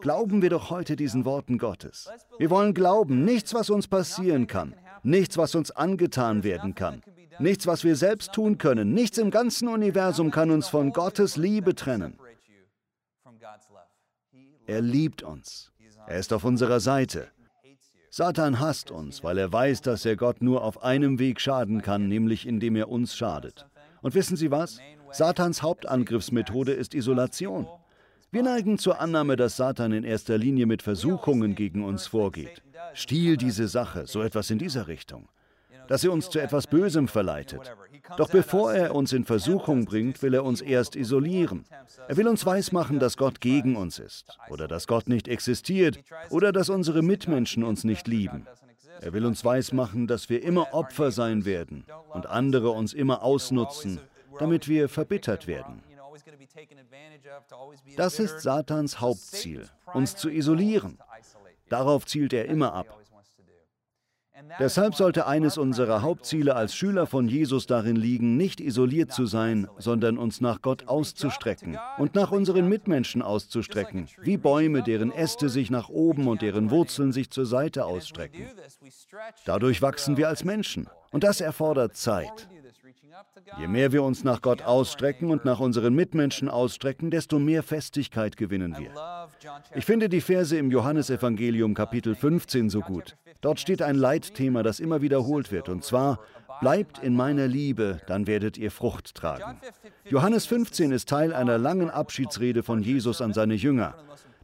Glauben 0.00 0.42
wir 0.42 0.50
doch 0.50 0.70
heute 0.70 0.96
diesen 0.96 1.24
Worten 1.24 1.58
Gottes. 1.58 2.08
Wir 2.38 2.50
wollen 2.50 2.74
glauben, 2.74 3.24
nichts, 3.24 3.54
was 3.54 3.70
uns 3.70 3.88
passieren 3.88 4.46
kann, 4.46 4.74
nichts, 5.02 5.38
was 5.38 5.54
uns 5.54 5.70
angetan 5.70 6.44
werden 6.44 6.74
kann, 6.74 7.02
nichts, 7.38 7.66
was 7.66 7.82
wir 7.82 7.96
selbst 7.96 8.32
tun 8.32 8.58
können, 8.58 8.92
nichts 8.92 9.18
im 9.18 9.30
ganzen 9.30 9.68
Universum 9.68 10.30
kann 10.30 10.50
uns 10.50 10.68
von 10.68 10.92
Gottes 10.92 11.36
Liebe 11.36 11.74
trennen. 11.74 12.18
Er 14.66 14.80
liebt 14.80 15.22
uns. 15.22 15.72
Er 16.06 16.18
ist 16.18 16.32
auf 16.32 16.44
unserer 16.44 16.80
Seite. 16.80 17.28
Satan 18.10 18.60
hasst 18.60 18.90
uns, 18.90 19.24
weil 19.24 19.38
er 19.38 19.50
weiß, 19.50 19.80
dass 19.80 20.04
er 20.04 20.16
Gott 20.16 20.42
nur 20.42 20.62
auf 20.64 20.82
einem 20.82 21.18
Weg 21.18 21.40
schaden 21.40 21.80
kann, 21.80 22.08
nämlich 22.08 22.46
indem 22.46 22.76
er 22.76 22.90
uns 22.90 23.16
schadet. 23.16 23.66
Und 24.02 24.14
wissen 24.14 24.36
Sie 24.36 24.50
was? 24.50 24.80
Satans 25.12 25.62
Hauptangriffsmethode 25.62 26.72
ist 26.72 26.94
Isolation. 26.94 27.66
Wir 28.32 28.42
neigen 28.42 28.78
zur 28.78 29.00
Annahme, 29.00 29.36
dass 29.36 29.56
Satan 29.56 29.92
in 29.92 30.04
erster 30.04 30.38
Linie 30.38 30.66
mit 30.66 30.82
Versuchungen 30.82 31.54
gegen 31.54 31.84
uns 31.84 32.06
vorgeht. 32.06 32.62
Stiehl 32.94 33.36
diese 33.36 33.68
Sache, 33.68 34.06
so 34.06 34.22
etwas 34.22 34.50
in 34.50 34.58
dieser 34.58 34.88
Richtung 34.88 35.28
dass 35.88 36.04
er 36.04 36.12
uns 36.12 36.30
zu 36.30 36.38
etwas 36.38 36.66
Bösem 36.66 37.08
verleitet. 37.08 37.60
Doch 38.16 38.30
bevor 38.30 38.72
er 38.72 38.94
uns 38.94 39.12
in 39.12 39.24
Versuchung 39.24 39.84
bringt, 39.84 40.22
will 40.22 40.34
er 40.34 40.44
uns 40.44 40.60
erst 40.60 40.96
isolieren. 40.96 41.64
Er 42.08 42.16
will 42.16 42.28
uns 42.28 42.44
weismachen, 42.44 42.98
dass 42.98 43.16
Gott 43.16 43.40
gegen 43.40 43.76
uns 43.76 43.98
ist 43.98 44.38
oder 44.48 44.68
dass 44.68 44.86
Gott 44.86 45.08
nicht 45.08 45.28
existiert 45.28 45.98
oder 46.30 46.52
dass 46.52 46.68
unsere 46.68 47.02
Mitmenschen 47.02 47.62
uns 47.62 47.84
nicht 47.84 48.08
lieben. 48.08 48.46
Er 49.00 49.12
will 49.12 49.26
uns 49.26 49.44
weismachen, 49.44 50.06
dass 50.06 50.28
wir 50.28 50.42
immer 50.42 50.72
Opfer 50.74 51.10
sein 51.10 51.44
werden 51.44 51.84
und 52.14 52.26
andere 52.26 52.70
uns 52.70 52.92
immer 52.92 53.22
ausnutzen, 53.22 54.00
damit 54.38 54.68
wir 54.68 54.88
verbittert 54.88 55.46
werden. 55.46 55.82
Das 57.96 58.18
ist 58.18 58.40
Satans 58.40 59.00
Hauptziel, 59.00 59.68
uns 59.92 60.16
zu 60.16 60.28
isolieren. 60.30 60.98
Darauf 61.68 62.06
zielt 62.06 62.32
er 62.32 62.46
immer 62.46 62.72
ab. 62.72 62.98
Deshalb 64.58 64.94
sollte 64.94 65.26
eines 65.26 65.58
unserer 65.58 66.02
Hauptziele 66.02 66.56
als 66.56 66.74
Schüler 66.74 67.06
von 67.06 67.28
Jesus 67.28 67.66
darin 67.66 67.96
liegen, 67.96 68.36
nicht 68.36 68.60
isoliert 68.60 69.12
zu 69.12 69.26
sein, 69.26 69.68
sondern 69.78 70.18
uns 70.18 70.40
nach 70.40 70.62
Gott 70.62 70.88
auszustrecken 70.88 71.78
und 71.98 72.14
nach 72.14 72.32
unseren 72.32 72.68
Mitmenschen 72.68 73.22
auszustrecken, 73.22 74.08
wie 74.22 74.36
Bäume, 74.36 74.82
deren 74.82 75.12
Äste 75.12 75.48
sich 75.48 75.70
nach 75.70 75.88
oben 75.88 76.28
und 76.28 76.42
deren 76.42 76.70
Wurzeln 76.70 77.12
sich 77.12 77.30
zur 77.30 77.46
Seite 77.46 77.84
ausstrecken. 77.84 78.46
Dadurch 79.44 79.82
wachsen 79.82 80.16
wir 80.16 80.28
als 80.28 80.44
Menschen. 80.44 80.88
und 81.10 81.24
das 81.24 81.40
erfordert 81.40 81.94
Zeit. 81.96 82.48
Je 83.58 83.66
mehr 83.66 83.92
wir 83.92 84.02
uns 84.02 84.24
nach 84.24 84.42
Gott 84.42 84.62
ausstrecken 84.62 85.30
und 85.30 85.44
nach 85.44 85.60
unseren 85.60 85.94
Mitmenschen 85.94 86.48
ausstrecken, 86.48 87.10
desto 87.10 87.38
mehr 87.38 87.62
Festigkeit 87.62 88.36
gewinnen 88.36 88.76
wir. 88.78 88.90
Ich 89.74 89.84
finde 89.84 90.08
die 90.08 90.20
Verse 90.20 90.56
im 90.56 90.70
Johannesevangelium 90.70 91.74
Kapitel 91.74 92.14
15 92.14 92.70
so 92.70 92.80
gut. 92.80 93.16
Dort 93.40 93.60
steht 93.60 93.82
ein 93.82 93.96
Leitthema, 93.96 94.62
das 94.62 94.80
immer 94.80 95.02
wiederholt 95.02 95.50
wird, 95.50 95.68
und 95.68 95.84
zwar, 95.84 96.20
bleibt 96.60 96.98
in 96.98 97.14
meiner 97.14 97.46
Liebe, 97.48 98.00
dann 98.06 98.26
werdet 98.26 98.56
ihr 98.58 98.70
Frucht 98.70 99.14
tragen. 99.14 99.60
Johannes 100.08 100.46
15 100.46 100.92
ist 100.92 101.08
Teil 101.08 101.32
einer 101.32 101.58
langen 101.58 101.90
Abschiedsrede 101.90 102.62
von 102.62 102.82
Jesus 102.82 103.20
an 103.20 103.32
seine 103.32 103.54
Jünger. 103.54 103.94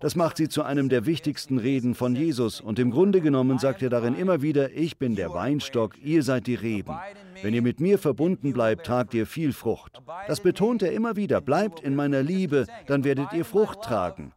Das 0.00 0.14
macht 0.14 0.37
sie 0.37 0.49
zu 0.49 0.62
einem 0.62 0.88
der 0.88 1.07
wichtigsten 1.07 1.59
Reden 1.59 1.95
von 1.95 2.14
Jesus 2.14 2.61
und 2.61 2.78
im 2.78 2.90
Grunde 2.90 3.21
genommen 3.21 3.59
sagt 3.59 3.83
er 3.83 3.90
darin 3.90 4.14
immer 4.14 4.43
wieder, 4.43 4.71
ich 4.73 4.97
bin 4.97 5.17
der 5.17 5.33
Weinstock, 5.35 5.99
ihr 6.02 6.23
seid 6.23 6.47
die 6.47 6.55
Reben. 6.55 6.97
Wenn 7.43 7.55
ihr 7.55 7.62
mit 7.62 7.81
mir 7.81 7.99
verbunden 7.99 8.52
bleibt, 8.52 8.87
tragt 8.87 9.14
ihr 9.14 9.26
viel 9.26 9.52
Frucht. 9.52 10.00
Das 10.26 10.40
betont 10.40 10.83
er 10.83 10.93
immer 10.93 11.17
wieder, 11.17 11.40
bleibt 11.40 11.81
in 11.81 11.97
meiner 11.97 12.23
Liebe, 12.23 12.67
dann 12.87 13.05
werdet 13.05 13.33
ihr 13.33 13.45
Frucht 13.45 13.83
tragen. 13.83 14.33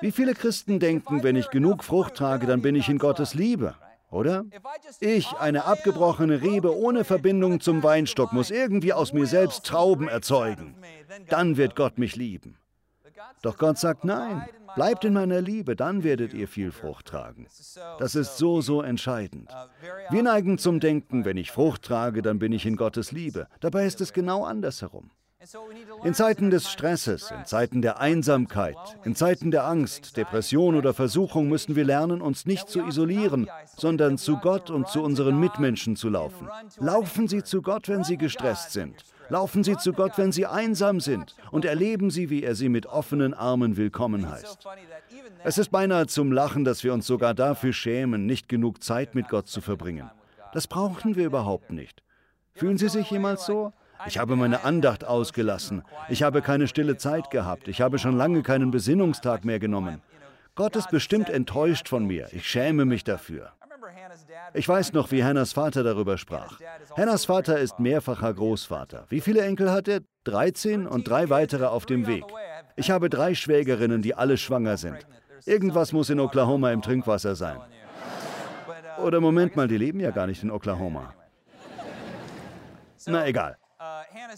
Wie 0.00 0.12
viele 0.12 0.34
Christen 0.34 0.78
denken, 0.78 1.22
wenn 1.22 1.36
ich 1.36 1.50
genug 1.50 1.84
Frucht 1.84 2.14
trage, 2.14 2.46
dann 2.46 2.62
bin 2.62 2.74
ich 2.74 2.88
in 2.88 2.98
Gottes 2.98 3.34
Liebe, 3.34 3.74
oder? 4.10 4.44
Ich, 5.00 5.32
eine 5.32 5.64
abgebrochene 5.64 6.42
Rebe 6.42 6.76
ohne 6.76 7.04
Verbindung 7.04 7.60
zum 7.60 7.82
Weinstock, 7.82 8.32
muss 8.32 8.50
irgendwie 8.50 8.92
aus 8.92 9.12
mir 9.12 9.26
selbst 9.26 9.64
Trauben 9.64 10.08
erzeugen. 10.08 10.74
Dann 11.28 11.56
wird 11.56 11.76
Gott 11.76 11.98
mich 11.98 12.16
lieben. 12.16 12.56
Doch 13.42 13.58
Gott 13.58 13.78
sagt 13.78 14.04
nein, 14.04 14.46
bleibt 14.74 15.04
in 15.04 15.12
meiner 15.12 15.40
Liebe, 15.40 15.76
dann 15.76 16.02
werdet 16.02 16.34
ihr 16.34 16.48
viel 16.48 16.72
Frucht 16.72 17.06
tragen. 17.06 17.46
Das 17.98 18.14
ist 18.14 18.38
so, 18.38 18.60
so 18.60 18.82
entscheidend. 18.82 19.50
Wir 20.10 20.22
neigen 20.22 20.58
zum 20.58 20.80
Denken, 20.80 21.24
wenn 21.24 21.36
ich 21.36 21.50
Frucht 21.50 21.82
trage, 21.82 22.22
dann 22.22 22.38
bin 22.38 22.52
ich 22.52 22.66
in 22.66 22.76
Gottes 22.76 23.12
Liebe. 23.12 23.48
Dabei 23.60 23.86
ist 23.86 24.00
es 24.00 24.12
genau 24.12 24.44
andersherum. 24.44 25.10
In 26.04 26.14
Zeiten 26.14 26.50
des 26.50 26.70
Stresses, 26.70 27.30
in 27.30 27.44
Zeiten 27.44 27.82
der 27.82 28.00
Einsamkeit, 28.00 28.76
in 29.04 29.14
Zeiten 29.14 29.50
der 29.50 29.66
Angst, 29.66 30.16
Depression 30.16 30.74
oder 30.74 30.94
Versuchung 30.94 31.48
müssen 31.48 31.76
wir 31.76 31.84
lernen, 31.84 32.22
uns 32.22 32.46
nicht 32.46 32.68
zu 32.70 32.86
isolieren, 32.86 33.50
sondern 33.76 34.16
zu 34.16 34.38
Gott 34.38 34.70
und 34.70 34.88
zu 34.88 35.02
unseren 35.02 35.38
Mitmenschen 35.38 35.96
zu 35.96 36.08
laufen. 36.08 36.48
Laufen 36.78 37.28
Sie 37.28 37.42
zu 37.42 37.60
Gott, 37.60 37.88
wenn 37.88 38.04
Sie 38.04 38.16
gestresst 38.16 38.72
sind. 38.72 39.04
Laufen 39.28 39.64
Sie 39.64 39.76
zu 39.76 39.92
Gott, 39.92 40.12
wenn 40.16 40.32
Sie 40.32 40.46
einsam 40.46 41.00
sind 41.00 41.34
und 41.50 41.64
erleben 41.64 42.10
Sie, 42.10 42.30
wie 42.30 42.42
er 42.42 42.54
Sie 42.54 42.68
mit 42.68 42.86
offenen 42.86 43.34
Armen 43.34 43.76
willkommen 43.76 44.30
heißt. 44.30 44.58
Es 45.44 45.58
ist 45.58 45.70
beinahe 45.70 46.06
zum 46.06 46.32
Lachen, 46.32 46.64
dass 46.64 46.84
wir 46.84 46.92
uns 46.92 47.06
sogar 47.06 47.34
dafür 47.34 47.72
schämen, 47.72 48.26
nicht 48.26 48.48
genug 48.48 48.82
Zeit 48.82 49.14
mit 49.14 49.28
Gott 49.28 49.46
zu 49.46 49.60
verbringen. 49.60 50.10
Das 50.52 50.66
brauchen 50.66 51.16
wir 51.16 51.26
überhaupt 51.26 51.70
nicht. 51.70 52.02
Fühlen 52.54 52.78
Sie 52.78 52.88
sich 52.88 53.10
jemals 53.10 53.46
so? 53.46 53.72
Ich 54.06 54.18
habe 54.18 54.36
meine 54.36 54.64
Andacht 54.64 55.04
ausgelassen. 55.04 55.82
Ich 56.08 56.22
habe 56.22 56.42
keine 56.42 56.68
stille 56.68 56.96
Zeit 56.96 57.30
gehabt. 57.30 57.68
Ich 57.68 57.80
habe 57.80 57.98
schon 57.98 58.16
lange 58.16 58.42
keinen 58.42 58.70
Besinnungstag 58.70 59.44
mehr 59.44 59.58
genommen. 59.58 60.02
Gott 60.54 60.76
ist 60.76 60.90
bestimmt 60.90 61.30
enttäuscht 61.30 61.88
von 61.88 62.06
mir. 62.06 62.28
Ich 62.32 62.48
schäme 62.48 62.84
mich 62.84 63.02
dafür. 63.02 63.52
Ich 64.54 64.68
weiß 64.68 64.92
noch, 64.92 65.10
wie 65.10 65.24
Hannahs 65.24 65.52
Vater 65.52 65.82
darüber 65.82 66.18
sprach. 66.18 66.60
Hannahs 66.96 67.24
Vater 67.24 67.58
ist 67.58 67.78
mehrfacher 67.78 68.32
Großvater. 68.32 69.06
Wie 69.08 69.20
viele 69.20 69.42
Enkel 69.42 69.70
hat 69.70 69.88
er? 69.88 70.00
13 70.24 70.86
und 70.86 71.08
drei 71.08 71.28
weitere 71.28 71.66
auf 71.66 71.84
dem 71.86 72.06
Weg. 72.06 72.24
Ich 72.76 72.90
habe 72.90 73.10
drei 73.10 73.34
Schwägerinnen, 73.34 74.00
die 74.00 74.14
alle 74.14 74.38
schwanger 74.38 74.76
sind. 74.76 75.06
Irgendwas 75.44 75.92
muss 75.92 76.08
in 76.08 76.20
Oklahoma 76.20 76.72
im 76.72 76.80
Trinkwasser 76.80 77.36
sein. 77.36 77.60
Oder 78.98 79.20
Moment 79.20 79.56
mal, 79.56 79.68
die 79.68 79.76
leben 79.76 80.00
ja 80.00 80.10
gar 80.10 80.26
nicht 80.26 80.42
in 80.42 80.50
Oklahoma. 80.50 81.12
Na 83.06 83.26
egal. 83.26 83.56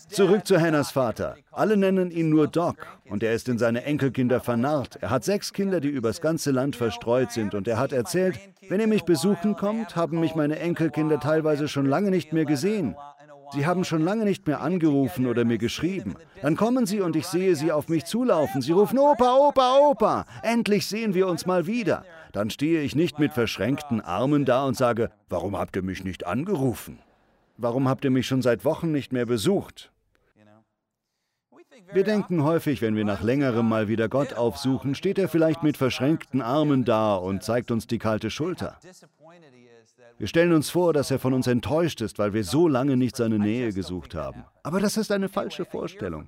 Zurück 0.09 0.47
zu 0.47 0.61
Hannahs 0.61 0.91
Vater. 0.91 1.37
Alle 1.53 1.77
nennen 1.77 2.11
ihn 2.11 2.31
nur 2.31 2.49
Doc 2.49 2.77
und 3.11 3.23
er 3.23 3.33
ist 3.33 3.49
in 3.49 3.59
seine 3.59 3.85
Enkelkinder 3.85 4.41
vernarrt. 4.41 4.99
Er 5.01 5.11
hat 5.11 5.25
sechs 5.25 5.53
Kinder, 5.53 5.81
die 5.81 5.89
übers 5.89 6.21
ganze 6.21 6.51
Land 6.51 6.77
verstreut 6.77 7.33
sind 7.33 7.55
und 7.55 7.69
er 7.69 7.79
hat 7.79 7.93
erzählt, 7.93 8.39
wenn 8.69 8.81
ihr 8.81 8.87
mich 8.87 9.05
besuchen 9.05 9.57
kommt, 9.57 9.97
haben 9.97 10.21
mich 10.21 10.35
meine 10.35 10.59
Enkelkinder 10.59 11.21
teilweise 11.21 11.69
schon 11.69 11.87
lange 11.87 12.11
nicht 12.11 12.33
mehr 12.33 12.45
gesehen. 12.45 12.97
Sie 13.53 13.65
haben 13.65 13.85
schon 13.85 14.03
lange 14.03 14.25
nicht 14.25 14.47
mehr 14.47 14.61
angerufen 14.61 15.27
oder 15.27 15.45
mir 15.45 15.59
geschrieben. 15.59 16.17
Dann 16.43 16.57
kommen 16.57 16.87
sie 16.87 17.01
und 17.01 17.15
ich 17.15 17.27
sehe 17.27 17.55
sie 17.55 17.71
auf 17.71 17.89
mich 17.89 18.05
zulaufen. 18.05 18.61
Sie 18.61 18.73
rufen 18.73 18.99
Opa, 18.99 19.37
Opa, 19.37 19.79
Opa. 19.79 20.25
Endlich 20.43 20.87
sehen 20.87 21.15
wir 21.15 21.29
uns 21.29 21.47
mal 21.47 21.67
wieder. 21.67 22.05
Dann 22.33 22.51
stehe 22.51 22.81
ich 22.81 22.97
nicht 22.97 23.19
mit 23.19 23.33
verschränkten 23.33 24.01
Armen 24.01 24.45
da 24.45 24.65
und 24.65 24.77
sage, 24.77 25.11
warum 25.29 25.57
habt 25.57 25.77
ihr 25.77 25.83
mich 25.83 26.03
nicht 26.03 26.27
angerufen? 26.27 26.99
Warum 27.59 27.89
habt 27.89 28.05
ihr 28.05 28.11
mich 28.11 28.27
schon 28.27 28.43
seit 28.43 28.65
Wochen 28.65 28.93
nicht 28.93 29.13
mehr 29.13 29.27
besucht? 29.27 29.91
Wir 31.93 32.05
denken 32.05 32.43
häufig, 32.43 32.83
wenn 32.83 32.97
wir 32.97 33.05
nach 33.05 33.23
längerem 33.23 33.69
mal 33.69 33.89
wieder 33.89 34.09
Gott 34.09 34.35
aufsuchen, 34.35 34.95
steht 34.95 35.19
er 35.19 35.29
vielleicht 35.29 35.63
mit 35.63 35.77
verschränkten 35.77 36.43
Armen 36.43 36.85
da 36.85 37.15
und 37.15 37.43
zeigt 37.43 37.71
uns 37.71 37.87
die 37.87 37.99
kalte 37.99 38.31
Schulter. 38.31 38.79
Wir 40.19 40.29
stellen 40.29 40.55
uns 40.55 40.71
vor, 40.71 40.95
dass 40.95 41.11
er 41.11 41.19
von 41.19 41.35
uns 41.35 41.47
enttäuscht 41.47 42.01
ist, 42.01 42.19
weil 42.19 42.33
wir 42.33 42.43
so 42.43 42.69
lange 42.69 42.97
nicht 42.97 43.17
seine 43.17 43.39
Nähe 43.39 43.73
gesucht 43.73 44.15
haben. 44.15 44.45
Aber 44.63 44.81
das 44.81 44.97
ist 44.97 45.13
eine 45.13 45.29
falsche 45.29 45.67
Vorstellung. 45.67 46.27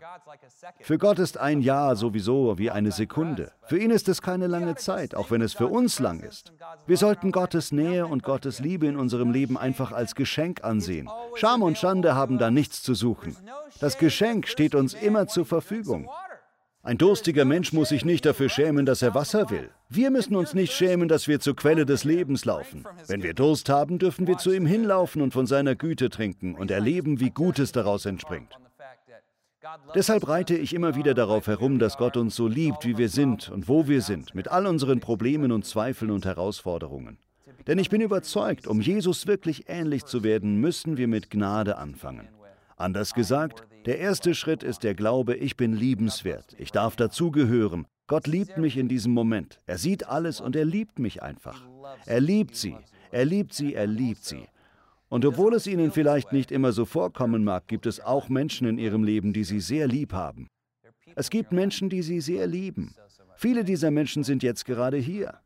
Für 0.81 0.99
Gott 0.99 1.19
ist 1.19 1.39
ein 1.39 1.63
Jahr 1.63 1.97
sowieso 1.97 2.59
wie 2.59 2.71
eine 2.71 2.93
Sekunde. 2.93 3.53
Für 3.67 3.79
ihn 3.79 3.91
ist 3.91 4.09
es 4.11 4.21
keine 4.21 4.47
lange 4.47 4.75
Zeit, 4.75 5.15
auch 5.15 5.31
wenn 5.31 5.41
es 5.41 5.55
für 5.55 5.69
uns 5.69 6.01
lang 6.01 6.21
ist. 6.21 6.53
Wir 6.87 6.99
sollten 6.99 7.33
Gottes 7.33 7.73
Nähe 7.73 8.07
und 8.07 8.23
Gottes 8.23 8.61
Liebe 8.61 8.87
in 8.87 8.97
unserem 8.97 9.31
Leben 9.31 9.57
einfach 9.57 9.93
als 9.93 10.15
Geschenk 10.15 10.65
ansehen. 10.65 11.09
Scham 11.37 11.63
und 11.63 11.79
Schande 11.79 12.15
haben 12.15 12.37
da 12.37 12.51
nichts 12.51 12.83
zu 12.83 12.95
suchen. 12.95 13.37
Das 13.81 13.97
Geschenk 13.97 14.49
steht 14.49 14.75
uns 14.75 14.93
immer 14.93 15.29
zur 15.29 15.47
Verfügung. 15.47 16.11
Ein 16.83 16.97
durstiger 16.97 17.45
Mensch 17.45 17.73
muss 17.73 17.89
sich 17.89 18.05
nicht 18.05 18.25
dafür 18.25 18.49
schämen, 18.49 18.87
dass 18.87 19.03
er 19.03 19.15
Wasser 19.15 19.51
will. 19.51 19.71
Wir 19.89 20.11
müssen 20.11 20.37
uns 20.37 20.55
nicht 20.55 20.73
schämen, 20.73 21.09
dass 21.09 21.27
wir 21.27 21.41
zur 21.41 21.57
Quelle 21.57 21.85
des 21.85 22.05
Lebens 22.05 22.45
laufen. 22.45 22.85
Wenn 23.09 23.23
wir 23.23 23.35
Durst 23.35 23.69
haben, 23.69 23.99
dürfen 23.99 24.27
wir 24.27 24.39
zu 24.39 24.53
ihm 24.53 24.65
hinlaufen 24.65 25.21
und 25.21 25.33
von 25.33 25.47
seiner 25.47 25.75
Güte 25.75 26.09
trinken 26.09 26.55
und 26.55 26.71
erleben, 26.71 27.21
wie 27.21 27.31
Gutes 27.31 27.73
daraus 27.73 28.07
entspringt. 28.07 28.57
Deshalb 29.95 30.29
reite 30.29 30.57
ich 30.57 30.73
immer 30.73 30.95
wieder 30.95 31.15
darauf 31.15 31.47
herum, 31.49 31.79
dass 31.79 31.97
Gott 31.97 32.17
uns 32.17 32.37
so 32.37 32.47
liebt, 32.47 32.85
wie 32.87 32.97
wir 32.97 33.09
sind 33.09 33.51
und 33.51 33.69
wo 33.69 33.89
wir 33.89 34.01
sind, 34.01 34.35
mit 34.35 34.49
all 34.49 34.67
unseren 34.67 35.01
Problemen 35.01 35.53
und 35.53 35.67
Zweifeln 35.67 36.11
und 36.11 36.25
Herausforderungen. 36.25 37.19
Denn 37.67 37.79
ich 37.79 37.91
bin 37.91 38.01
überzeugt, 38.01 38.67
um 38.67 38.81
Jesus 38.81 39.27
wirklich 39.27 39.65
ähnlich 39.69 40.05
zu 40.05 40.23
werden, 40.23 40.61
müssen 40.61 40.97
wir 40.97 41.09
mit 41.09 41.29
Gnade 41.29 41.77
anfangen. 41.77 42.29
Anders 42.77 43.13
gesagt, 43.13 43.65
der 43.89 44.01
erste 44.01 44.35
Schritt 44.35 44.63
ist 44.63 44.85
der 44.85 44.95
Glaube, 44.95 45.35
ich 45.35 45.57
bin 45.57 45.73
liebenswert, 45.73 46.55
ich 46.59 46.73
darf 46.73 46.95
dazugehören. 46.95 47.87
Gott 48.07 48.27
liebt 48.27 48.59
mich 48.59 48.77
in 48.77 48.87
diesem 48.87 49.15
Moment. 49.15 49.63
Er 49.65 49.79
sieht 49.79 50.07
alles 50.07 50.43
und 50.43 50.55
er 50.57 50.67
liebt 50.67 50.99
mich 50.99 51.23
einfach. 51.23 51.67
Er 52.05 52.21
liebt 52.21 52.55
sie, 52.55 52.77
er 53.11 53.25
liebt 53.25 53.55
sie, 53.55 53.73
er 53.73 53.87
liebt 53.87 54.23
sie. 54.23 54.45
Und 55.09 55.25
obwohl 55.25 55.55
es 55.55 55.67
ihnen 55.67 55.91
vielleicht 55.91 56.33
nicht 56.33 56.53
immer 56.53 56.73
so 56.73 56.85
vorkommen 56.85 57.45
mag, 57.45 57.67
gibt 57.67 57.87
es 57.87 57.99
auch 57.99 58.29
Menschen 58.29 58.69
in 58.69 58.77
ihrem 58.77 59.05
Leben, 59.05 59.33
die 59.33 59.45
sie 59.45 59.61
sehr 59.61 59.89
lieb 59.89 60.13
haben. 60.13 60.49
Es 61.17 61.31
gibt 61.31 61.53
Menschen, 61.53 61.89
die 61.89 62.03
sie 62.03 62.21
sehr 62.21 62.47
lieben. 62.47 62.95
Viele 63.37 63.65
dieser 63.65 63.91
Menschen 63.91 64.23
sind 64.23 64.43
jetzt 64.43 64.67
gerade 64.67 64.99
hier. 64.99 65.41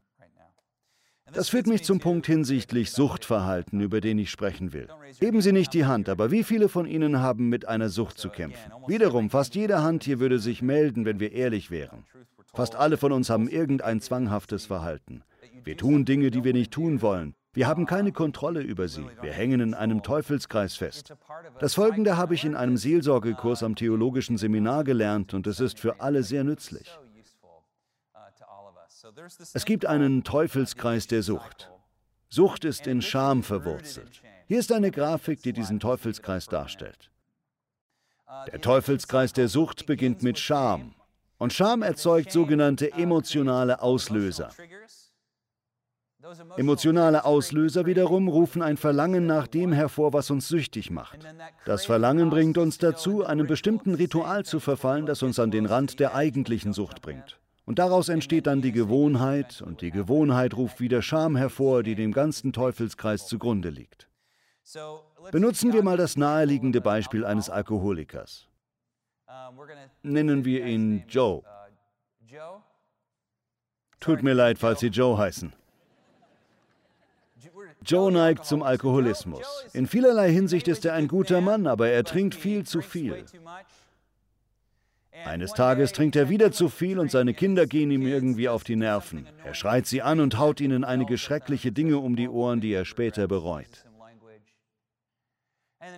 Das 1.35 1.49
führt 1.49 1.67
mich 1.67 1.83
zum 1.83 1.99
Punkt 1.99 2.27
hinsichtlich 2.27 2.91
Suchtverhalten, 2.91 3.81
über 3.81 4.01
den 4.01 4.19
ich 4.19 4.31
sprechen 4.31 4.73
will. 4.73 4.89
Geben 5.21 5.41
Sie 5.41 5.53
nicht 5.53 5.73
die 5.73 5.85
Hand, 5.85 6.09
aber 6.09 6.31
wie 6.31 6.45
viele 6.45 6.69
von 6.69 6.87
Ihnen 6.87 7.21
haben 7.21 7.49
mit 7.49 7.67
einer 7.69 7.89
Sucht 7.89 8.19
zu 8.19 8.29
kämpfen? 8.29 8.73
Wiederum, 8.87 9.31
fast 9.31 9.55
jede 9.55 9.83
Hand 9.83 10.05
hier 10.05 10.21
würde 10.21 10.39
sich 10.39 10.63
melden, 10.63 11.05
wenn 11.05 11.21
wir 11.21 11.33
ehrlich 11.33 11.71
wären. 11.71 12.05
Fast 12.55 12.77
alle 12.77 12.97
von 12.97 13.13
uns 13.13 13.31
haben 13.31 13.49
irgendein 13.49 14.01
zwanghaftes 14.01 14.67
Verhalten. 14.67 15.23
Wir 15.65 15.77
tun 15.77 16.05
Dinge, 16.05 16.31
die 16.31 16.45
wir 16.45 16.53
nicht 16.53 16.73
tun 16.73 17.01
wollen. 17.01 17.35
Wir 17.55 17.67
haben 17.67 17.85
keine 17.85 18.13
Kontrolle 18.13 18.63
über 18.63 18.89
sie. 18.89 19.05
Wir 19.21 19.33
hängen 19.33 19.61
in 19.61 19.75
einem 19.75 20.03
Teufelskreis 20.03 20.75
fest. 20.75 21.15
Das 21.61 21.75
Folgende 21.75 22.17
habe 22.17 22.35
ich 22.35 22.45
in 22.45 22.57
einem 22.57 22.79
Seelsorgekurs 22.79 23.63
am 23.63 23.75
theologischen 23.75 24.39
Seminar 24.39 24.85
gelernt 24.85 25.35
und 25.35 25.47
es 25.47 25.61
ist 25.61 25.79
für 25.79 26.01
alle 26.01 26.23
sehr 26.23 26.45
nützlich. 26.45 26.99
Es 29.55 29.65
gibt 29.65 29.87
einen 29.87 30.25
Teufelskreis 30.25 31.07
der 31.07 31.23
Sucht. 31.23 31.71
Sucht 32.29 32.65
ist 32.65 32.87
in 32.87 33.03
Scham 33.03 33.43
verwurzelt. 33.43 34.23
Hier 34.47 34.59
ist 34.59 34.73
eine 34.73 34.91
Grafik, 34.91 35.43
die 35.43 35.53
diesen 35.53 35.81
Teufelskreis 35.81 36.47
darstellt. 36.47 37.11
Der 38.51 38.61
Teufelskreis 38.61 39.33
der 39.33 39.49
Sucht 39.49 39.87
beginnt 39.87 40.23
mit 40.23 40.39
Scham. 40.39 40.95
Und 41.39 41.53
Scham 41.53 41.83
erzeugt 41.83 42.33
sogenannte 42.33 42.93
emotionale 42.93 43.83
Auslöser. 43.83 44.51
Emotionale 46.57 47.25
Auslöser 47.25 47.85
wiederum 47.85 48.29
rufen 48.29 48.63
ein 48.63 48.77
Verlangen 48.77 49.27
nach 49.27 49.49
dem 49.49 49.73
hervor, 49.73 50.13
was 50.13 50.31
uns 50.31 50.49
süchtig 50.49 50.91
macht. 50.91 51.19
Das 51.67 51.85
Verlangen 51.85 52.31
bringt 52.31 52.59
uns 52.59 52.79
dazu, 52.79 53.27
einem 53.27 53.47
bestimmten 53.47 53.95
Ritual 53.95 54.45
zu 54.45 54.61
verfallen, 54.61 55.05
das 55.05 55.23
uns 55.23 55.39
an 55.39 55.51
den 55.51 55.67
Rand 55.67 55.99
der 55.99 56.15
eigentlichen 56.15 56.73
Sucht 56.73 57.03
bringt. 57.03 57.41
Und 57.73 57.79
daraus 57.79 58.11
entsteht 58.11 58.47
dann 58.49 58.61
die 58.61 58.71
Gewohnheit, 58.71 59.63
und 59.63 59.81
die 59.81 59.91
Gewohnheit 59.91 60.55
ruft 60.55 60.79
wieder 60.79 61.01
Scham 61.01 61.37
hervor, 61.37 61.83
die 61.83 61.95
dem 61.95 62.13
ganzen 62.13 62.53
Teufelskreis 62.53 63.27
zugrunde 63.27 63.71
liegt. 63.71 64.11
Benutzen 65.31 65.73
wir 65.73 65.83
mal 65.83 65.97
das 65.97 66.19
naheliegende 66.19 66.83
Beispiel 66.83 67.25
eines 67.25 67.49
Alkoholikers. 67.49 68.47
Nennen 70.03 70.45
wir 70.45 70.67
ihn 70.67 71.05
Joe. 71.09 71.43
Tut 74.01 74.23
mir 74.23 74.35
leid, 74.35 74.59
falls 74.59 74.81
Sie 74.81 74.89
Joe 74.89 75.17
heißen. 75.17 75.55
Joe 77.87 78.13
neigt 78.13 78.45
zum 78.45 78.63
Alkoholismus. 78.63 79.65
In 79.73 79.87
vielerlei 79.87 80.31
Hinsicht 80.31 80.69
ist 80.69 80.85
er 80.85 80.93
ein 80.93 81.09
guter 81.09 81.41
Mann, 81.41 81.67
aber 81.67 81.89
er 81.89 82.05
trinkt 82.05 82.35
viel 82.35 82.67
zu 82.67 82.83
viel. 82.83 83.25
Eines 85.27 85.53
Tages 85.53 85.93
trinkt 85.93 86.17
er 86.17 86.29
wieder 86.29 86.53
zu 86.53 86.69
viel 86.69 86.99
und 86.99 87.11
seine 87.11 87.35
Kinder 87.35 87.67
gehen 87.67 87.91
ihm 87.91 88.07
irgendwie 88.07 88.49
auf 88.49 88.65
die 88.65 88.77
Nerven. 88.77 89.27
Er 89.45 89.55
schreit 89.55 89.87
sie 89.87 90.03
an 90.03 90.21
und 90.21 90.39
haut 90.39 90.61
ihnen 90.61 90.85
einige 90.85 91.19
schreckliche 91.19 91.71
Dinge 91.71 91.99
um 91.99 92.17
die 92.17 92.29
Ohren, 92.29 92.61
die 92.61 92.73
er 92.73 92.85
später 92.85 93.29
bereut. 93.29 93.87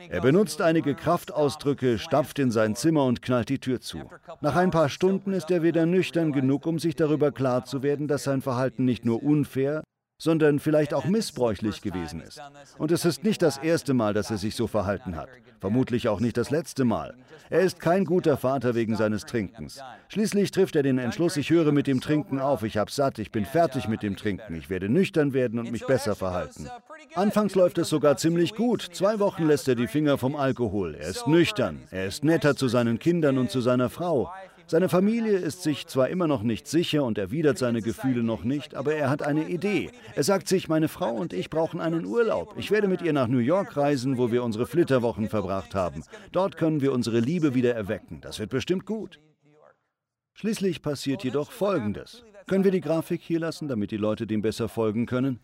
Er 0.08 0.20
benutzt 0.20 0.62
einige 0.62 0.94
Kraftausdrücke, 0.94 1.98
stapft 1.98 2.38
in 2.38 2.50
sein 2.50 2.74
Zimmer 2.74 3.04
und 3.04 3.20
knallt 3.22 3.50
die 3.50 3.58
Tür 3.58 3.80
zu. 3.80 4.10
Nach 4.40 4.56
ein 4.56 4.70
paar 4.70 4.88
Stunden 4.88 5.32
ist 5.32 5.50
er 5.50 5.62
wieder 5.62 5.84
nüchtern 5.84 6.32
genug, 6.32 6.66
um 6.66 6.78
sich 6.78 6.96
darüber 6.96 7.32
klar 7.32 7.64
zu 7.64 7.82
werden, 7.82 8.08
dass 8.08 8.24
sein 8.24 8.40
Verhalten 8.40 8.84
nicht 8.84 9.04
nur 9.04 9.22
unfair, 9.22 9.84
sondern 10.18 10.58
vielleicht 10.58 10.94
auch 10.94 11.04
missbräuchlich 11.04 11.82
gewesen 11.82 12.20
ist. 12.20 12.40
Und 12.78 12.92
es 12.92 13.04
ist 13.04 13.24
nicht 13.24 13.42
das 13.42 13.58
erste 13.58 13.94
Mal, 13.94 14.14
dass 14.14 14.30
er 14.30 14.38
sich 14.38 14.54
so 14.54 14.66
verhalten 14.66 15.16
hat. 15.16 15.28
Vermutlich 15.60 16.08
auch 16.08 16.20
nicht 16.20 16.36
das 16.36 16.50
letzte 16.50 16.84
Mal. 16.84 17.14
Er 17.50 17.60
ist 17.60 17.80
kein 17.80 18.04
guter 18.04 18.36
Vater 18.36 18.74
wegen 18.74 18.96
seines 18.96 19.24
Trinkens. 19.24 19.80
Schließlich 20.08 20.50
trifft 20.50 20.76
er 20.76 20.82
den 20.82 20.98
Entschluss, 20.98 21.36
ich 21.36 21.50
höre 21.50 21.72
mit 21.72 21.86
dem 21.86 22.00
Trinken 22.00 22.38
auf, 22.38 22.62
ich 22.62 22.76
hab's 22.76 22.96
satt, 22.96 23.18
ich 23.18 23.32
bin 23.32 23.44
fertig 23.44 23.88
mit 23.88 24.02
dem 24.02 24.16
Trinken, 24.16 24.54
ich 24.54 24.70
werde 24.70 24.88
nüchtern 24.88 25.32
werden 25.32 25.58
und 25.58 25.72
mich 25.72 25.86
besser 25.86 26.14
verhalten. 26.14 26.68
Anfangs 27.14 27.54
läuft 27.54 27.78
es 27.78 27.88
sogar 27.88 28.16
ziemlich 28.16 28.54
gut. 28.54 28.82
Zwei 28.92 29.18
Wochen 29.20 29.46
lässt 29.46 29.68
er 29.68 29.74
die 29.74 29.86
Finger 29.86 30.18
vom 30.18 30.36
Alkohol. 30.36 30.94
Er 30.94 31.08
ist 31.08 31.26
nüchtern, 31.26 31.82
er 31.90 32.06
ist 32.06 32.24
netter 32.24 32.56
zu 32.56 32.68
seinen 32.68 32.98
Kindern 32.98 33.38
und 33.38 33.50
zu 33.50 33.60
seiner 33.60 33.88
Frau. 33.88 34.30
Seine 34.66 34.88
Familie 34.88 35.36
ist 35.36 35.62
sich 35.62 35.86
zwar 35.86 36.08
immer 36.08 36.26
noch 36.26 36.42
nicht 36.42 36.66
sicher 36.66 37.04
und 37.04 37.18
erwidert 37.18 37.58
seine 37.58 37.82
Gefühle 37.82 38.22
noch 38.22 38.44
nicht, 38.44 38.74
aber 38.74 38.94
er 38.94 39.10
hat 39.10 39.22
eine 39.22 39.48
Idee. 39.48 39.90
Er 40.14 40.22
sagt 40.22 40.48
sich, 40.48 40.68
meine 40.68 40.88
Frau 40.88 41.12
und 41.12 41.34
ich 41.34 41.50
brauchen 41.50 41.80
einen 41.80 42.06
Urlaub. 42.06 42.54
Ich 42.56 42.70
werde 42.70 42.88
mit 42.88 43.02
ihr 43.02 43.12
nach 43.12 43.28
New 43.28 43.38
York 43.38 43.76
reisen, 43.76 44.16
wo 44.16 44.32
wir 44.32 44.42
unsere 44.42 44.66
Flitterwochen 44.66 45.28
verbracht 45.28 45.74
haben. 45.74 46.02
Dort 46.32 46.56
können 46.56 46.80
wir 46.80 46.92
unsere 46.92 47.20
Liebe 47.20 47.54
wieder 47.54 47.74
erwecken. 47.74 48.22
Das 48.22 48.38
wird 48.38 48.50
bestimmt 48.50 48.86
gut. 48.86 49.20
Schließlich 50.32 50.80
passiert 50.80 51.22
jedoch 51.24 51.52
Folgendes. 51.52 52.24
Können 52.46 52.64
wir 52.64 52.72
die 52.72 52.80
Grafik 52.80 53.20
hier 53.22 53.40
lassen, 53.40 53.68
damit 53.68 53.90
die 53.90 53.98
Leute 53.98 54.26
dem 54.26 54.40
besser 54.42 54.68
folgen 54.68 55.06
können? 55.06 55.40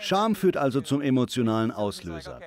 Scham 0.00 0.34
führt 0.34 0.56
also 0.56 0.80
zum 0.80 1.00
emotionalen 1.00 1.70
Auslöser. 1.70 2.40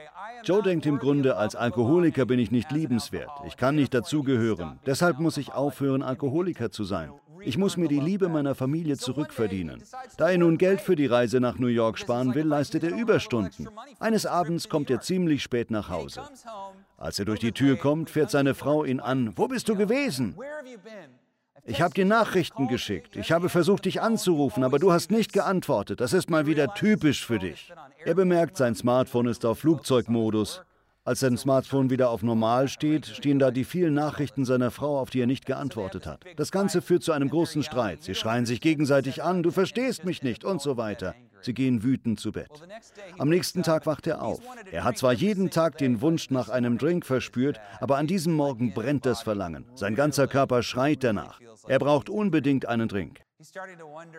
Joe 0.44 0.62
denkt 0.62 0.86
im 0.86 0.98
Grunde, 0.98 1.38
als 1.38 1.56
Alkoholiker 1.56 2.26
bin 2.26 2.40
ich 2.40 2.52
nicht 2.52 2.72
liebenswert, 2.72 3.32
ich 3.46 3.58
kann 3.58 3.76
nicht 3.76 3.94
dazugehören, 3.94 4.80
deshalb 4.86 5.20
muss 5.20 5.38
ich 5.38 5.54
aufhören, 5.54 6.04
Alkoholiker 6.04 6.72
zu 6.72 6.84
sein. 6.84 7.12
Ich 7.42 7.58
muss 7.58 7.78
mir 7.78 7.88
die 7.88 8.00
Liebe 8.00 8.30
meiner 8.30 8.56
Familie 8.56 8.98
zurückverdienen. 8.98 9.84
Da 10.18 10.30
er 10.30 10.38
nun 10.38 10.58
Geld 10.58 10.82
für 10.82 10.96
die 10.96 11.06
Reise 11.06 11.40
nach 11.40 11.60
New 11.60 11.68
York 11.68 11.98
sparen 11.98 12.34
will, 12.36 12.46
leistet 12.46 12.84
er 12.84 12.96
Überstunden. 12.96 13.70
Eines 14.00 14.26
Abends 14.26 14.70
kommt 14.70 14.90
er 14.90 15.02
ziemlich 15.02 15.44
spät 15.44 15.72
nach 15.72 15.90
Hause. 15.90 16.24
Als 16.98 17.20
er 17.20 17.26
durch 17.26 17.40
die 17.40 17.52
Tür 17.52 17.78
kommt, 17.78 18.10
fährt 18.10 18.32
seine 18.32 18.56
Frau 18.56 18.84
ihn 18.84 19.00
an. 19.00 19.34
Wo 19.36 19.48
bist 19.48 19.70
du 19.70 19.76
gewesen? 19.76 20.36
Ich 21.70 21.82
habe 21.82 21.94
dir 21.94 22.06
Nachrichten 22.06 22.70
geschickt. 22.70 23.18
Ich 23.18 23.34
habe 23.34 23.50
versucht, 23.50 23.84
dich 23.84 24.02
anzurufen, 24.02 24.64
aber 24.64 24.80
du 24.80 24.94
hast 24.94 25.12
nicht 25.12 25.34
geantwortet. 25.34 26.00
Das 26.00 26.14
ist 26.14 26.30
mal 26.30 26.46
wieder 26.46 26.74
typisch 26.74 27.26
für 27.26 27.40
dich. 27.40 27.74
Er 28.06 28.16
bemerkt, 28.16 28.56
sein 28.56 28.74
Smartphone 28.74 29.28
ist 29.28 29.46
auf 29.46 29.60
Flugzeugmodus. 29.60 30.62
Als 31.04 31.20
sein 31.20 31.38
Smartphone 31.38 31.90
wieder 31.90 32.10
auf 32.10 32.24
Normal 32.24 32.70
steht, 32.70 33.06
stehen 33.06 33.38
da 33.38 33.52
die 33.52 33.66
vielen 33.66 33.94
Nachrichten 33.94 34.46
seiner 34.46 34.72
Frau, 34.72 34.98
auf 34.98 35.10
die 35.10 35.20
er 35.20 35.28
nicht 35.28 35.46
geantwortet 35.46 36.06
hat. 36.06 36.24
Das 36.38 36.52
Ganze 36.52 36.82
führt 36.82 37.04
zu 37.04 37.12
einem 37.12 37.30
großen 37.30 37.64
Streit. 37.64 38.02
Sie 38.02 38.16
schreien 38.16 38.46
sich 38.46 38.62
gegenseitig 38.62 39.22
an, 39.22 39.44
du 39.44 39.52
verstehst 39.52 40.06
mich 40.06 40.24
nicht 40.24 40.46
und 40.46 40.62
so 40.62 40.78
weiter. 40.78 41.16
Sie 41.48 41.54
gehen 41.54 41.82
wütend 41.82 42.20
zu 42.20 42.34
Bett. 42.34 42.50
Am 43.18 43.30
nächsten 43.30 43.64
Tag 43.64 43.86
wacht 43.86 44.06
er 44.06 44.22
auf. 44.22 44.42
Er 44.70 44.84
hat 44.84 44.98
zwar 44.98 45.14
jeden 45.14 45.50
Tag 45.50 45.78
den 45.78 46.02
Wunsch 46.02 46.30
nach 46.30 46.50
einem 46.50 46.78
Drink 46.78 47.06
verspürt, 47.06 47.62
aber 47.80 47.96
an 47.96 48.06
diesem 48.06 48.34
Morgen 48.34 48.74
brennt 48.74 49.06
das 49.06 49.22
Verlangen. 49.22 49.64
Sein 49.74 49.96
ganzer 49.96 50.28
Körper 50.28 50.62
schreit 50.62 51.06
danach. 51.06 51.40
Er 51.66 51.80
braucht 51.80 52.10
unbedingt 52.10 52.66
einen 52.66 52.90
Drink. 52.90 53.22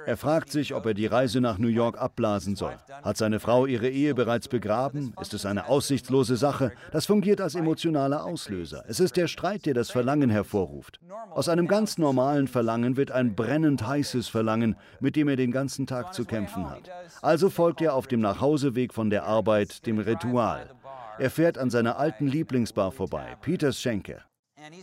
Er 0.06 0.16
fragt 0.16 0.52
sich, 0.52 0.74
ob 0.74 0.86
er 0.86 0.94
die 0.94 1.06
Reise 1.06 1.40
nach 1.40 1.58
New 1.58 1.68
York 1.68 1.98
abblasen 1.98 2.54
soll. 2.54 2.76
Hat 3.02 3.16
seine 3.16 3.40
Frau 3.40 3.66
ihre 3.66 3.88
Ehe 3.88 4.14
bereits 4.14 4.46
begraben? 4.46 5.12
Ist 5.20 5.34
es 5.34 5.44
eine 5.44 5.66
aussichtslose 5.66 6.36
Sache? 6.36 6.70
Das 6.92 7.06
fungiert 7.06 7.40
als 7.40 7.56
emotionaler 7.56 8.24
Auslöser. 8.24 8.84
Es 8.86 9.00
ist 9.00 9.16
der 9.16 9.26
Streit, 9.26 9.66
der 9.66 9.74
das 9.74 9.90
Verlangen 9.90 10.30
hervorruft. 10.30 11.00
Aus 11.30 11.48
einem 11.48 11.66
ganz 11.66 11.98
normalen 11.98 12.46
Verlangen 12.46 12.96
wird 12.96 13.10
ein 13.10 13.34
brennend 13.34 13.84
heißes 13.84 14.28
Verlangen, 14.28 14.76
mit 15.00 15.16
dem 15.16 15.26
er 15.26 15.36
den 15.36 15.50
ganzen 15.50 15.88
Tag 15.88 16.14
zu 16.14 16.24
kämpfen 16.24 16.70
hat. 16.70 16.88
Also 17.20 17.50
folgt 17.50 17.80
er 17.80 17.94
auf 17.94 18.06
dem 18.06 18.20
Nachhauseweg 18.20 18.94
von 18.94 19.10
der 19.10 19.24
Arbeit 19.24 19.84
dem 19.86 19.98
Ritual. 19.98 20.70
Er 21.18 21.30
fährt 21.30 21.58
an 21.58 21.70
seiner 21.70 21.98
alten 21.98 22.28
Lieblingsbar 22.28 22.92
vorbei, 22.92 23.36
Peters 23.40 23.80
Schenke. 23.80 24.22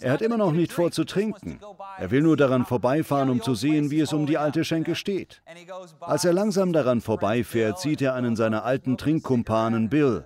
Er 0.01 0.11
hat 0.11 0.21
immer 0.21 0.37
noch 0.37 0.51
nicht 0.51 0.71
vor 0.71 0.91
zu 0.91 1.03
trinken. 1.03 1.59
Er 1.97 2.11
will 2.11 2.21
nur 2.21 2.37
daran 2.37 2.65
vorbeifahren, 2.65 3.29
um 3.29 3.41
zu 3.41 3.55
sehen, 3.55 3.91
wie 3.91 3.99
es 3.99 4.13
um 4.13 4.25
die 4.25 4.37
alte 4.37 4.63
Schenke 4.63 4.95
steht. 4.95 5.41
Als 5.99 6.25
er 6.25 6.33
langsam 6.33 6.73
daran 6.73 7.01
vorbeifährt, 7.01 7.79
sieht 7.79 8.01
er 8.01 8.13
einen 8.13 8.35
seiner 8.35 8.63
alten 8.63 8.97
Trinkkumpanen, 8.97 9.89
Bill. 9.89 10.25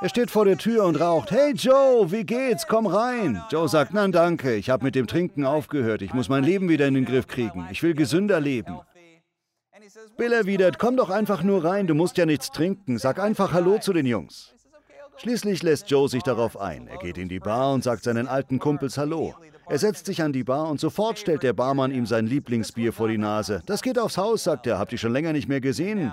Er 0.00 0.08
steht 0.08 0.30
vor 0.30 0.44
der 0.44 0.58
Tür 0.58 0.84
und 0.84 1.00
raucht. 1.00 1.30
Hey 1.30 1.52
Joe, 1.54 2.10
wie 2.10 2.24
geht's? 2.24 2.66
Komm 2.66 2.86
rein. 2.86 3.42
Joe 3.50 3.68
sagt, 3.68 3.94
nein, 3.94 4.12
danke, 4.12 4.54
ich 4.54 4.68
habe 4.68 4.84
mit 4.84 4.94
dem 4.94 5.06
Trinken 5.06 5.46
aufgehört. 5.46 6.02
Ich 6.02 6.12
muss 6.12 6.28
mein 6.28 6.44
Leben 6.44 6.68
wieder 6.68 6.86
in 6.86 6.94
den 6.94 7.06
Griff 7.06 7.26
kriegen. 7.26 7.66
Ich 7.70 7.82
will 7.82 7.94
gesünder 7.94 8.40
leben. 8.40 8.78
Bill 10.16 10.32
erwidert, 10.32 10.78
komm 10.78 10.96
doch 10.96 11.08
einfach 11.08 11.42
nur 11.42 11.64
rein, 11.64 11.86
du 11.86 11.94
musst 11.94 12.18
ja 12.18 12.26
nichts 12.26 12.50
trinken. 12.50 12.98
Sag 12.98 13.18
einfach 13.18 13.52
Hallo 13.52 13.78
zu 13.78 13.92
den 13.92 14.06
Jungs. 14.06 14.54
Schließlich 15.20 15.62
lässt 15.62 15.90
Joe 15.90 16.08
sich 16.08 16.22
darauf 16.22 16.58
ein. 16.58 16.86
Er 16.86 16.96
geht 16.96 17.18
in 17.18 17.28
die 17.28 17.40
Bar 17.40 17.74
und 17.74 17.84
sagt 17.84 18.04
seinen 18.04 18.26
alten 18.26 18.58
Kumpels 18.58 18.96
Hallo. 18.96 19.34
Er 19.68 19.78
setzt 19.78 20.06
sich 20.06 20.22
an 20.22 20.32
die 20.32 20.44
Bar 20.44 20.70
und 20.70 20.80
sofort 20.80 21.18
stellt 21.18 21.42
der 21.42 21.52
Barmann 21.52 21.92
ihm 21.92 22.06
sein 22.06 22.26
Lieblingsbier 22.26 22.94
vor 22.94 23.08
die 23.08 23.18
Nase. 23.18 23.62
Das 23.66 23.82
geht 23.82 23.98
aufs 23.98 24.16
Haus, 24.16 24.44
sagt 24.44 24.66
er. 24.66 24.78
Habt 24.78 24.92
ihr 24.92 24.98
schon 24.98 25.12
länger 25.12 25.34
nicht 25.34 25.46
mehr 25.46 25.60
gesehen? 25.60 26.10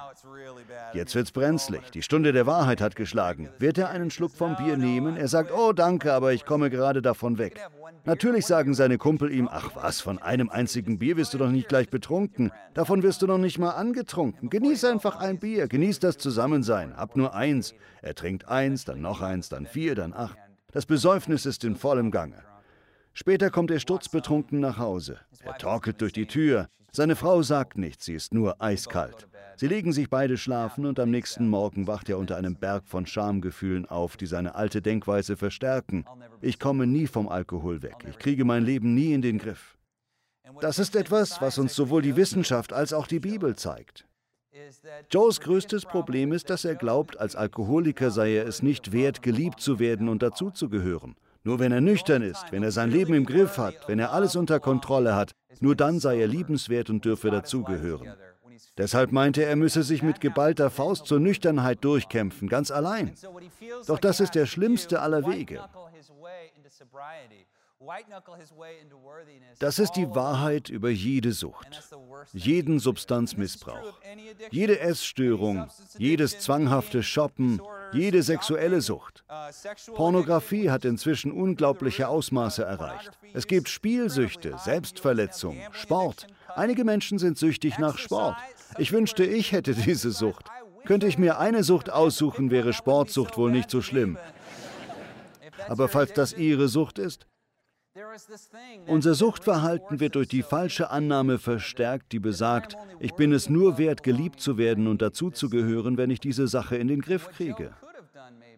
Jetzt 0.93 1.15
wird's 1.15 1.31
brenzlig. 1.31 1.91
Die 1.91 2.01
Stunde 2.01 2.33
der 2.33 2.45
Wahrheit 2.45 2.81
hat 2.81 2.95
geschlagen. 2.95 3.49
Wird 3.59 3.77
er 3.77 3.89
einen 3.89 4.09
Schluck 4.09 4.31
vom 4.31 4.55
Bier 4.55 4.77
nehmen? 4.77 5.17
Er 5.17 5.27
sagt, 5.27 5.51
oh 5.51 5.73
danke, 5.73 6.13
aber 6.13 6.33
ich 6.33 6.45
komme 6.45 6.69
gerade 6.69 7.01
davon 7.01 7.37
weg. 7.37 7.59
Natürlich 8.05 8.45
sagen 8.45 8.73
seine 8.73 8.97
Kumpel 8.97 9.31
ihm, 9.31 9.49
ach 9.51 9.71
was, 9.75 10.01
von 10.01 10.17
einem 10.17 10.49
einzigen 10.49 10.97
Bier 10.99 11.17
wirst 11.17 11.33
du 11.33 11.37
doch 11.37 11.49
nicht 11.49 11.67
gleich 11.67 11.89
betrunken. 11.89 12.51
Davon 12.73 13.03
wirst 13.03 13.21
du 13.21 13.27
noch 13.27 13.37
nicht 13.37 13.59
mal 13.59 13.71
angetrunken. 13.71 14.49
Genieß 14.49 14.85
einfach 14.85 15.17
ein 15.17 15.39
Bier, 15.39 15.67
genieß 15.67 15.99
das 15.99 16.17
Zusammensein. 16.17 16.95
Hab 16.95 17.15
nur 17.15 17.33
eins. 17.33 17.73
Er 18.01 18.15
trinkt 18.15 18.47
eins, 18.47 18.85
dann 18.85 19.01
noch 19.01 19.21
eins, 19.21 19.49
dann 19.49 19.65
vier, 19.65 19.95
dann 19.95 20.13
acht. 20.13 20.37
Das 20.71 20.85
Besäufnis 20.85 21.45
ist 21.45 21.63
in 21.63 21.75
vollem 21.75 22.11
Gange. 22.11 22.43
Später 23.13 23.49
kommt 23.49 23.71
er 23.71 23.79
sturzbetrunken 23.79 24.59
nach 24.59 24.77
Hause. 24.77 25.19
Er 25.43 25.57
torkelt 25.57 26.01
durch 26.01 26.13
die 26.13 26.27
Tür. 26.27 26.69
Seine 26.91 27.15
Frau 27.15 27.41
sagt 27.41 27.77
nichts, 27.77 28.05
sie 28.05 28.13
ist 28.13 28.33
nur 28.33 28.61
eiskalt. 28.61 29.27
Sie 29.59 29.65
legen 29.65 29.91
sich 29.91 30.11
beide 30.11 30.37
schlafen 30.37 30.85
und 30.85 30.99
am 30.99 31.09
nächsten 31.09 31.47
Morgen 31.47 31.87
wacht 31.87 32.09
er 32.09 32.19
unter 32.19 32.37
einem 32.37 32.55
Berg 32.55 32.83
von 32.85 33.07
Schamgefühlen 33.07 33.87
auf, 33.87 34.15
die 34.15 34.27
seine 34.27 34.53
alte 34.53 34.83
Denkweise 34.83 35.35
verstärken. 35.35 36.05
Ich 36.41 36.59
komme 36.59 36.85
nie 36.85 37.07
vom 37.07 37.27
Alkohol 37.27 37.81
weg. 37.81 37.95
Ich 38.07 38.19
kriege 38.19 38.45
mein 38.45 38.63
Leben 38.63 38.93
nie 38.93 39.13
in 39.13 39.23
den 39.23 39.39
Griff. 39.39 39.75
Das 40.61 40.77
ist 40.77 40.95
etwas, 40.95 41.41
was 41.41 41.57
uns 41.57 41.73
sowohl 41.73 42.03
die 42.03 42.15
Wissenschaft 42.15 42.71
als 42.71 42.93
auch 42.93 43.07
die 43.07 43.19
Bibel 43.19 43.55
zeigt. 43.55 44.05
Joes 45.09 45.39
größtes 45.39 45.85
Problem 45.85 46.33
ist, 46.33 46.51
dass 46.51 46.63
er 46.63 46.75
glaubt, 46.75 47.19
als 47.19 47.35
Alkoholiker 47.35 48.11
sei 48.11 48.35
er 48.35 48.45
es 48.45 48.61
nicht 48.61 48.91
wert, 48.91 49.23
geliebt 49.23 49.59
zu 49.59 49.79
werden 49.79 50.07
und 50.07 50.21
dazuzugehören. 50.21 51.15
Nur 51.43 51.57
wenn 51.57 51.71
er 51.71 51.81
nüchtern 51.81 52.21
ist, 52.21 52.51
wenn 52.51 52.61
er 52.61 52.71
sein 52.71 52.91
Leben 52.91 53.15
im 53.15 53.25
Griff 53.25 53.57
hat, 53.57 53.87
wenn 53.87 53.97
er 53.97 54.11
alles 54.11 54.35
unter 54.35 54.59
Kontrolle 54.59 55.15
hat, 55.15 55.31
nur 55.61 55.75
dann 55.75 55.99
sei 55.99 56.19
er 56.19 56.27
liebenswert 56.27 56.91
und 56.91 57.05
dürfe 57.05 57.31
dazugehören. 57.31 58.13
Deshalb 58.77 59.11
meinte 59.11 59.43
er, 59.43 59.49
er 59.49 59.55
müsse 59.55 59.83
sich 59.83 60.03
mit 60.03 60.21
geballter 60.21 60.69
Faust 60.69 61.05
zur 61.05 61.19
Nüchternheit 61.19 61.83
durchkämpfen, 61.83 62.47
ganz 62.47 62.71
allein. 62.71 63.13
Doch 63.87 63.99
das 63.99 64.19
ist 64.19 64.35
der 64.35 64.45
schlimmste 64.45 65.01
aller 65.01 65.25
Wege. 65.27 65.61
Das 69.59 69.79
ist 69.79 69.91
die 69.93 70.09
Wahrheit 70.15 70.69
über 70.69 70.89
jede 70.89 71.31
Sucht, 71.31 71.83
jeden 72.33 72.79
Substanzmissbrauch, 72.79 73.99
jede 74.49 74.79
Essstörung, 74.79 75.67
jedes 75.97 76.39
zwanghafte 76.39 77.03
Shoppen, 77.03 77.61
jede 77.91 78.23
sexuelle 78.23 78.81
Sucht. 78.81 79.23
Pornografie 79.95 80.69
hat 80.69 80.85
inzwischen 80.85 81.31
unglaubliche 81.31 82.07
Ausmaße 82.07 82.63
erreicht. 82.63 83.11
Es 83.33 83.47
gibt 83.47 83.69
Spielsüchte, 83.69 84.55
Selbstverletzung, 84.63 85.57
Sport. 85.71 86.27
Einige 86.55 86.83
Menschen 86.83 87.19
sind 87.19 87.37
süchtig 87.37 87.77
nach 87.77 87.97
Sport. 87.97 88.35
Ich 88.77 88.91
wünschte, 88.91 89.23
ich 89.23 89.51
hätte 89.51 89.73
diese 89.73 90.11
Sucht. 90.11 90.45
Könnte 90.85 91.07
ich 91.07 91.17
mir 91.17 91.37
eine 91.39 91.63
Sucht 91.63 91.89
aussuchen, 91.89 92.49
wäre 92.51 92.73
Sportsucht 92.73 93.37
wohl 93.37 93.51
nicht 93.51 93.69
so 93.69 93.81
schlimm. 93.81 94.17
Aber 95.67 95.87
falls 95.87 96.13
das 96.13 96.33
Ihre 96.33 96.67
Sucht 96.67 96.99
ist, 96.99 97.27
unser 98.87 99.13
Suchtverhalten 99.13 99.99
wird 99.99 100.15
durch 100.15 100.27
die 100.27 100.43
falsche 100.43 100.89
Annahme 100.89 101.39
verstärkt, 101.39 102.11
die 102.11 102.19
besagt, 102.19 102.77
ich 102.99 103.13
bin 103.13 103.33
es 103.33 103.49
nur 103.49 103.77
wert, 103.77 104.03
geliebt 104.03 104.39
zu 104.39 104.57
werden 104.57 104.87
und 104.87 105.01
dazuzugehören, 105.01 105.97
wenn 105.97 106.09
ich 106.09 106.19
diese 106.19 106.47
Sache 106.47 106.77
in 106.77 106.87
den 106.87 107.01
Griff 107.01 107.29
kriege. 107.29 107.73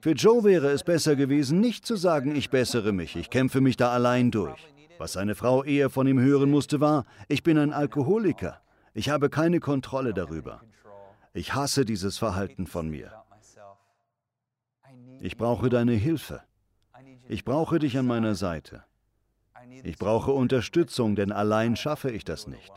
Für 0.01 0.11
Joe 0.11 0.43
wäre 0.43 0.71
es 0.71 0.83
besser 0.83 1.15
gewesen, 1.15 1.59
nicht 1.59 1.85
zu 1.85 1.95
sagen, 1.95 2.35
ich 2.35 2.49
bessere 2.49 2.91
mich, 2.93 3.15
ich 3.15 3.29
kämpfe 3.29 3.61
mich 3.61 3.77
da 3.77 3.91
allein 3.91 4.31
durch. 4.31 4.59
Was 4.97 5.13
seine 5.13 5.35
Frau 5.35 5.63
eher 5.63 5.89
von 5.89 6.07
ihm 6.07 6.19
hören 6.19 6.49
musste, 6.49 6.79
war, 6.79 7.05
ich 7.27 7.43
bin 7.43 7.57
ein 7.57 7.73
Alkoholiker. 7.73 8.61
Ich 8.93 9.09
habe 9.09 9.29
keine 9.29 9.59
Kontrolle 9.59 10.13
darüber. 10.13 10.61
Ich 11.33 11.53
hasse 11.53 11.85
dieses 11.85 12.17
Verhalten 12.17 12.67
von 12.67 12.89
mir. 12.89 13.11
Ich 15.21 15.37
brauche 15.37 15.69
deine 15.69 15.93
Hilfe. 15.93 16.41
Ich 17.27 17.45
brauche 17.45 17.79
dich 17.79 17.97
an 17.97 18.07
meiner 18.07 18.35
Seite. 18.35 18.83
Ich 19.83 19.97
brauche 19.97 20.31
Unterstützung, 20.31 21.15
denn 21.15 21.31
allein 21.31 21.75
schaffe 21.75 22.11
ich 22.11 22.23
das 22.23 22.47
nicht. 22.47 22.71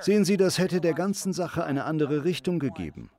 Sehen 0.00 0.24
Sie, 0.24 0.36
das 0.36 0.58
hätte 0.58 0.80
der 0.80 0.94
ganzen 0.94 1.32
Sache 1.32 1.64
eine 1.64 1.84
andere 1.84 2.24
Richtung 2.24 2.58
gegeben. 2.58 3.10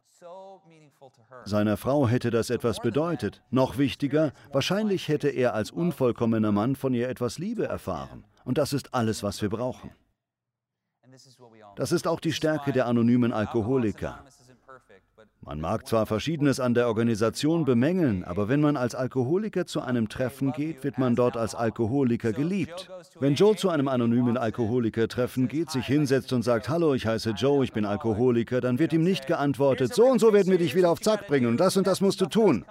Seiner 1.46 1.78
Frau 1.78 2.08
hätte 2.08 2.30
das 2.30 2.50
etwas 2.50 2.80
bedeutet. 2.80 3.42
Noch 3.50 3.78
wichtiger, 3.78 4.34
wahrscheinlich 4.52 5.08
hätte 5.08 5.30
er 5.30 5.54
als 5.54 5.72
unvollkommener 5.72 6.52
Mann 6.52 6.76
von 6.76 6.94
ihr 6.94 7.10
etwas 7.10 7.38
Liebe 7.38 7.66
erfahren. 7.66 8.26
Und 8.44 8.58
das 8.58 8.74
ist 8.74 8.94
alles, 8.94 9.24
was 9.24 9.42
wir 9.42 9.50
brauchen. 9.50 9.92
Das 11.76 11.92
ist 11.92 12.08
auch 12.08 12.20
die 12.20 12.34
Stärke 12.34 12.72
der 12.72 12.86
anonymen 12.86 13.32
Alkoholiker. 13.32 14.24
Man 15.48 15.62
mag 15.62 15.88
zwar 15.88 16.06
Verschiedenes 16.06 16.60
an 16.60 16.74
der 16.74 16.88
Organisation 16.90 17.64
bemängeln, 17.64 18.26
aber 18.26 18.50
wenn 18.50 18.60
man 18.60 18.76
als 18.76 18.96
Alkoholiker 18.96 19.66
zu 19.66 19.80
einem 19.80 20.10
Treffen 20.10 20.52
geht, 20.52 20.84
wird 20.84 20.98
man 20.98 21.16
dort 21.16 21.38
als 21.38 21.56
Alkoholiker 21.56 22.34
geliebt. 22.34 22.90
Wenn 23.22 23.36
Joe 23.36 23.56
zu 23.56 23.70
einem 23.70 23.88
anonymen 23.88 24.36
Alkoholiker-Treffen 24.36 25.48
geht, 25.48 25.72
sich 25.72 25.86
hinsetzt 25.86 26.34
und 26.34 26.42
sagt, 26.42 26.68
Hallo, 26.68 26.94
ich 26.96 27.08
heiße 27.08 27.30
Joe, 27.30 27.64
ich 27.64 27.72
bin 27.72 27.86
Alkoholiker, 27.86 28.60
dann 28.60 28.78
wird 28.78 28.92
ihm 28.92 29.06
nicht 29.06 29.26
geantwortet, 29.26 29.96
so 29.96 30.08
und 30.08 30.20
so 30.20 30.34
werden 30.34 30.52
wir 30.52 30.58
dich 30.58 30.76
wieder 30.76 30.92
auf 30.92 31.00
Zack 31.00 31.28
bringen 31.28 31.48
und 31.48 31.62
das 31.62 31.78
und 31.78 31.88
das 31.88 32.02
musst 32.02 32.20
du 32.20 32.26
tun. 32.26 32.66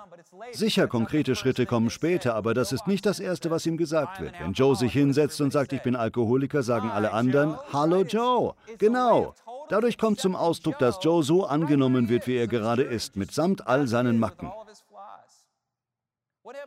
Sicher, 0.53 0.87
konkrete 0.87 1.35
Schritte 1.35 1.65
kommen 1.65 1.89
später, 1.89 2.35
aber 2.35 2.53
das 2.53 2.73
ist 2.73 2.87
nicht 2.87 3.07
das 3.07 3.21
Erste, 3.21 3.51
was 3.51 3.65
ihm 3.65 3.79
gesagt 3.79 4.21
wird. 4.21 4.35
Wenn 4.39 4.53
Joe 4.53 4.77
sich 4.77 4.93
hinsetzt 4.93 5.41
und 5.41 5.51
sagt, 5.51 5.73
ich 5.73 5.83
bin 5.83 5.97
Alkoholiker, 5.97 6.63
sagen 6.63 6.91
alle 6.91 7.13
anderen, 7.13 7.57
Hallo 7.73 8.03
Joe. 8.03 8.53
Genau. 8.79 9.35
Dadurch 9.69 9.99
kommt 9.99 10.21
zum 10.21 10.37
Ausdruck, 10.37 10.79
dass 10.79 10.99
Joe 11.03 11.23
so 11.23 11.47
angenommen 11.47 12.09
wird, 12.09 12.27
wie 12.27 12.37
er 12.37 12.47
gerade 12.47 12.83
ist, 12.83 13.17
mitsamt 13.17 13.67
all 13.67 13.87
seinen 13.87 14.19
Macken. 14.19 14.51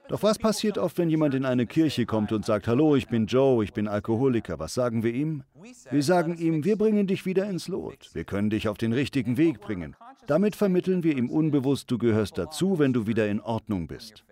Doch 0.09 0.23
was 0.23 0.37
passiert 0.37 0.77
oft, 0.77 0.97
wenn 0.97 1.09
jemand 1.09 1.35
in 1.35 1.45
eine 1.45 1.65
Kirche 1.65 2.05
kommt 2.05 2.31
und 2.33 2.45
sagt, 2.45 2.67
Hallo, 2.67 2.95
ich 2.95 3.07
bin 3.07 3.27
Joe, 3.27 3.63
ich 3.63 3.73
bin 3.73 3.87
Alkoholiker? 3.87 4.59
Was 4.59 4.73
sagen 4.73 5.03
wir 5.03 5.13
ihm? 5.13 5.43
Wir 5.89 6.03
sagen 6.03 6.37
ihm, 6.37 6.65
wir 6.65 6.77
bringen 6.77 7.07
dich 7.07 7.25
wieder 7.25 7.49
ins 7.49 7.67
Lot. 7.67 8.09
Wir 8.13 8.25
können 8.25 8.49
dich 8.49 8.67
auf 8.67 8.77
den 8.77 8.91
richtigen 8.91 9.37
Weg 9.37 9.61
bringen. 9.61 9.95
Damit 10.27 10.55
vermitteln 10.55 11.03
wir 11.03 11.15
ihm 11.15 11.29
unbewusst, 11.29 11.89
du 11.91 11.97
gehörst 11.97 12.37
dazu, 12.37 12.79
wenn 12.79 12.91
du 12.91 13.07
wieder 13.07 13.27
in 13.27 13.39
Ordnung 13.39 13.87
bist. 13.87 14.25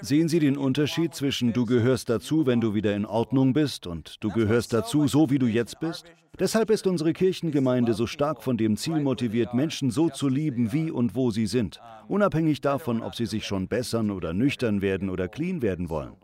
Sehen 0.00 0.28
Sie 0.28 0.40
den 0.40 0.56
Unterschied 0.56 1.14
zwischen 1.14 1.52
du 1.52 1.66
gehörst 1.66 2.08
dazu, 2.08 2.46
wenn 2.46 2.60
du 2.60 2.74
wieder 2.74 2.96
in 2.96 3.06
Ordnung 3.06 3.52
bist, 3.52 3.86
und 3.86 4.16
du 4.20 4.30
gehörst 4.30 4.72
dazu, 4.72 5.06
so 5.06 5.30
wie 5.30 5.38
du 5.38 5.46
jetzt 5.46 5.78
bist? 5.78 6.06
Deshalb 6.38 6.70
ist 6.70 6.86
unsere 6.88 7.12
Kirchengemeinde 7.12 7.94
so 7.94 8.08
stark 8.08 8.42
von 8.42 8.56
dem 8.56 8.76
Ziel 8.76 9.00
motiviert, 9.00 9.54
Menschen 9.54 9.92
so 9.92 10.08
zu 10.08 10.28
lieben, 10.28 10.72
wie 10.72 10.90
und 10.90 11.14
wo 11.14 11.30
sie 11.30 11.46
sind, 11.46 11.80
unabhängig 12.08 12.60
davon, 12.60 13.02
ob 13.02 13.14
sie 13.14 13.26
sich 13.26 13.46
schon 13.46 13.68
bessern 13.68 14.10
oder 14.10 14.32
nüchtern 14.32 14.82
werden 14.82 15.08
oder 15.10 15.28
clean 15.28 15.62
werden 15.62 15.88
wollen. 15.88 16.16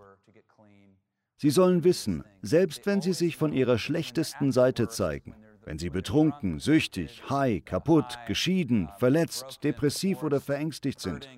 Sie 1.36 1.50
sollen 1.50 1.84
wissen, 1.84 2.24
selbst 2.42 2.86
wenn 2.86 3.00
sie 3.00 3.12
sich 3.12 3.36
von 3.36 3.52
ihrer 3.52 3.78
schlechtesten 3.78 4.50
Seite 4.50 4.88
zeigen, 4.88 5.36
wenn 5.64 5.78
sie 5.78 5.90
betrunken, 5.90 6.58
süchtig, 6.58 7.22
high, 7.30 7.64
kaputt, 7.64 8.18
geschieden, 8.26 8.88
verletzt, 8.98 9.60
depressiv 9.62 10.24
oder 10.24 10.40
verängstigt 10.40 10.98
sind, 10.98 11.28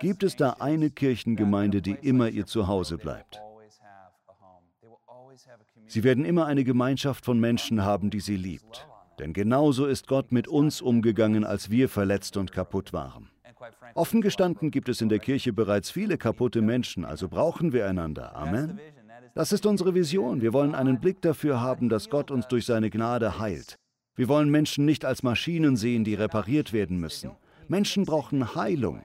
gibt 0.00 0.22
es 0.22 0.36
da 0.36 0.56
eine 0.58 0.90
Kirchengemeinde, 0.90 1.82
die 1.82 1.96
immer 2.02 2.28
ihr 2.28 2.46
Zuhause 2.46 2.98
bleibt. 2.98 3.40
Sie 5.86 6.04
werden 6.04 6.24
immer 6.24 6.46
eine 6.46 6.64
Gemeinschaft 6.64 7.24
von 7.24 7.38
Menschen 7.38 7.84
haben, 7.84 8.10
die 8.10 8.20
sie 8.20 8.36
liebt. 8.36 8.86
Denn 9.18 9.32
genauso 9.32 9.86
ist 9.86 10.06
Gott 10.06 10.32
mit 10.32 10.48
uns 10.48 10.80
umgegangen, 10.80 11.44
als 11.44 11.70
wir 11.70 11.88
verletzt 11.88 12.36
und 12.36 12.52
kaputt 12.52 12.92
waren. 12.92 13.30
Offen 13.94 14.22
gestanden 14.22 14.70
gibt 14.70 14.88
es 14.88 15.00
in 15.00 15.10
der 15.10 15.18
Kirche 15.18 15.52
bereits 15.52 15.90
viele 15.90 16.16
kaputte 16.16 16.62
Menschen, 16.62 17.04
also 17.04 17.28
brauchen 17.28 17.72
wir 17.72 17.86
einander. 17.86 18.34
Amen. 18.34 18.80
Das 19.34 19.52
ist 19.52 19.66
unsere 19.66 19.94
Vision. 19.94 20.40
Wir 20.40 20.52
wollen 20.52 20.74
einen 20.74 21.00
Blick 21.00 21.20
dafür 21.20 21.60
haben, 21.60 21.88
dass 21.88 22.08
Gott 22.08 22.30
uns 22.30 22.48
durch 22.48 22.64
seine 22.64 22.90
Gnade 22.90 23.38
heilt. 23.38 23.76
Wir 24.16 24.28
wollen 24.28 24.50
Menschen 24.50 24.84
nicht 24.86 25.04
als 25.04 25.22
Maschinen 25.22 25.76
sehen, 25.76 26.04
die 26.04 26.14
repariert 26.14 26.72
werden 26.72 26.98
müssen. 26.98 27.30
Menschen 27.68 28.04
brauchen 28.04 28.54
Heilung. 28.54 29.02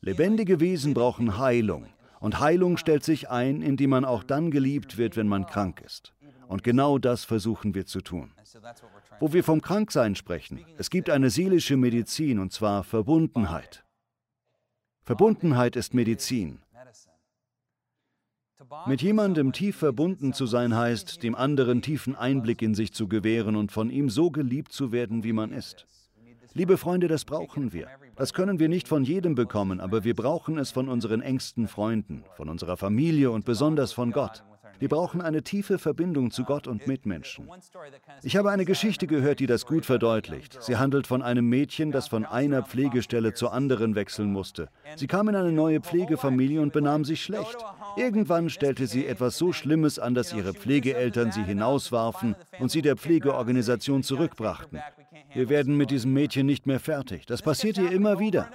Lebendige 0.00 0.60
Wesen 0.60 0.94
brauchen 0.94 1.38
Heilung. 1.38 1.86
Und 2.20 2.40
Heilung 2.40 2.76
stellt 2.76 3.04
sich 3.04 3.30
ein, 3.30 3.62
indem 3.62 3.90
man 3.90 4.04
auch 4.04 4.24
dann 4.24 4.50
geliebt 4.50 4.96
wird, 4.96 5.16
wenn 5.16 5.28
man 5.28 5.46
krank 5.46 5.80
ist. 5.84 6.14
Und 6.48 6.64
genau 6.64 6.98
das 6.98 7.24
versuchen 7.24 7.74
wir 7.74 7.86
zu 7.86 8.00
tun. 8.00 8.32
Wo 9.20 9.32
wir 9.32 9.44
vom 9.44 9.60
Kranksein 9.60 10.14
sprechen, 10.14 10.64
es 10.78 10.90
gibt 10.90 11.10
eine 11.10 11.30
seelische 11.30 11.76
Medizin, 11.76 12.38
und 12.38 12.52
zwar 12.52 12.84
Verbundenheit. 12.84 13.84
Verbundenheit 15.02 15.76
ist 15.76 15.94
Medizin. 15.94 16.60
Mit 18.86 19.02
jemandem 19.02 19.52
tief 19.52 19.76
verbunden 19.76 20.32
zu 20.32 20.46
sein 20.46 20.74
heißt, 20.74 21.22
dem 21.22 21.34
anderen 21.34 21.82
tiefen 21.82 22.16
Einblick 22.16 22.62
in 22.62 22.74
sich 22.74 22.92
zu 22.92 23.08
gewähren 23.08 23.56
und 23.56 23.72
von 23.72 23.90
ihm 23.90 24.10
so 24.10 24.30
geliebt 24.30 24.72
zu 24.72 24.90
werden, 24.90 25.24
wie 25.24 25.32
man 25.32 25.52
ist. 25.52 25.86
Liebe 26.54 26.76
Freunde, 26.76 27.08
das 27.08 27.24
brauchen 27.24 27.72
wir. 27.72 27.88
Das 28.18 28.32
können 28.32 28.58
wir 28.58 28.68
nicht 28.68 28.88
von 28.88 29.04
jedem 29.04 29.36
bekommen, 29.36 29.78
aber 29.78 30.02
wir 30.02 30.16
brauchen 30.16 30.58
es 30.58 30.72
von 30.72 30.88
unseren 30.88 31.20
engsten 31.20 31.68
Freunden, 31.68 32.24
von 32.36 32.48
unserer 32.48 32.76
Familie 32.76 33.30
und 33.30 33.44
besonders 33.44 33.92
von 33.92 34.10
Gott. 34.10 34.42
Wir 34.78 34.88
brauchen 34.88 35.20
eine 35.20 35.42
tiefe 35.42 35.78
Verbindung 35.78 36.30
zu 36.30 36.44
Gott 36.44 36.66
und 36.66 36.86
Mitmenschen. 36.86 37.48
Ich 38.22 38.36
habe 38.36 38.50
eine 38.50 38.64
Geschichte 38.64 39.06
gehört, 39.06 39.40
die 39.40 39.46
das 39.46 39.66
gut 39.66 39.84
verdeutlicht. 39.84 40.62
Sie 40.62 40.76
handelt 40.76 41.06
von 41.06 41.22
einem 41.22 41.48
Mädchen, 41.48 41.90
das 41.90 42.08
von 42.08 42.24
einer 42.24 42.62
Pflegestelle 42.62 43.34
zur 43.34 43.52
anderen 43.52 43.94
wechseln 43.94 44.32
musste. 44.32 44.68
Sie 44.96 45.06
kam 45.06 45.28
in 45.28 45.36
eine 45.36 45.52
neue 45.52 45.80
Pflegefamilie 45.80 46.60
und 46.60 46.72
benahm 46.72 47.04
sich 47.04 47.22
schlecht. 47.22 47.56
Irgendwann 47.96 48.50
stellte 48.50 48.86
sie 48.86 49.06
etwas 49.06 49.36
so 49.38 49.52
Schlimmes 49.52 49.98
an, 49.98 50.14
dass 50.14 50.32
ihre 50.32 50.54
Pflegeeltern 50.54 51.32
sie 51.32 51.42
hinauswarfen 51.42 52.36
und 52.58 52.70
sie 52.70 52.82
der 52.82 52.96
Pflegeorganisation 52.96 54.02
zurückbrachten. 54.02 54.80
Wir 55.34 55.48
werden 55.48 55.76
mit 55.76 55.90
diesem 55.90 56.12
Mädchen 56.12 56.46
nicht 56.46 56.66
mehr 56.66 56.80
fertig. 56.80 57.26
Das 57.26 57.42
passiert 57.42 57.78
ihr 57.78 57.90
immer 57.90 58.18
wieder. 58.18 58.48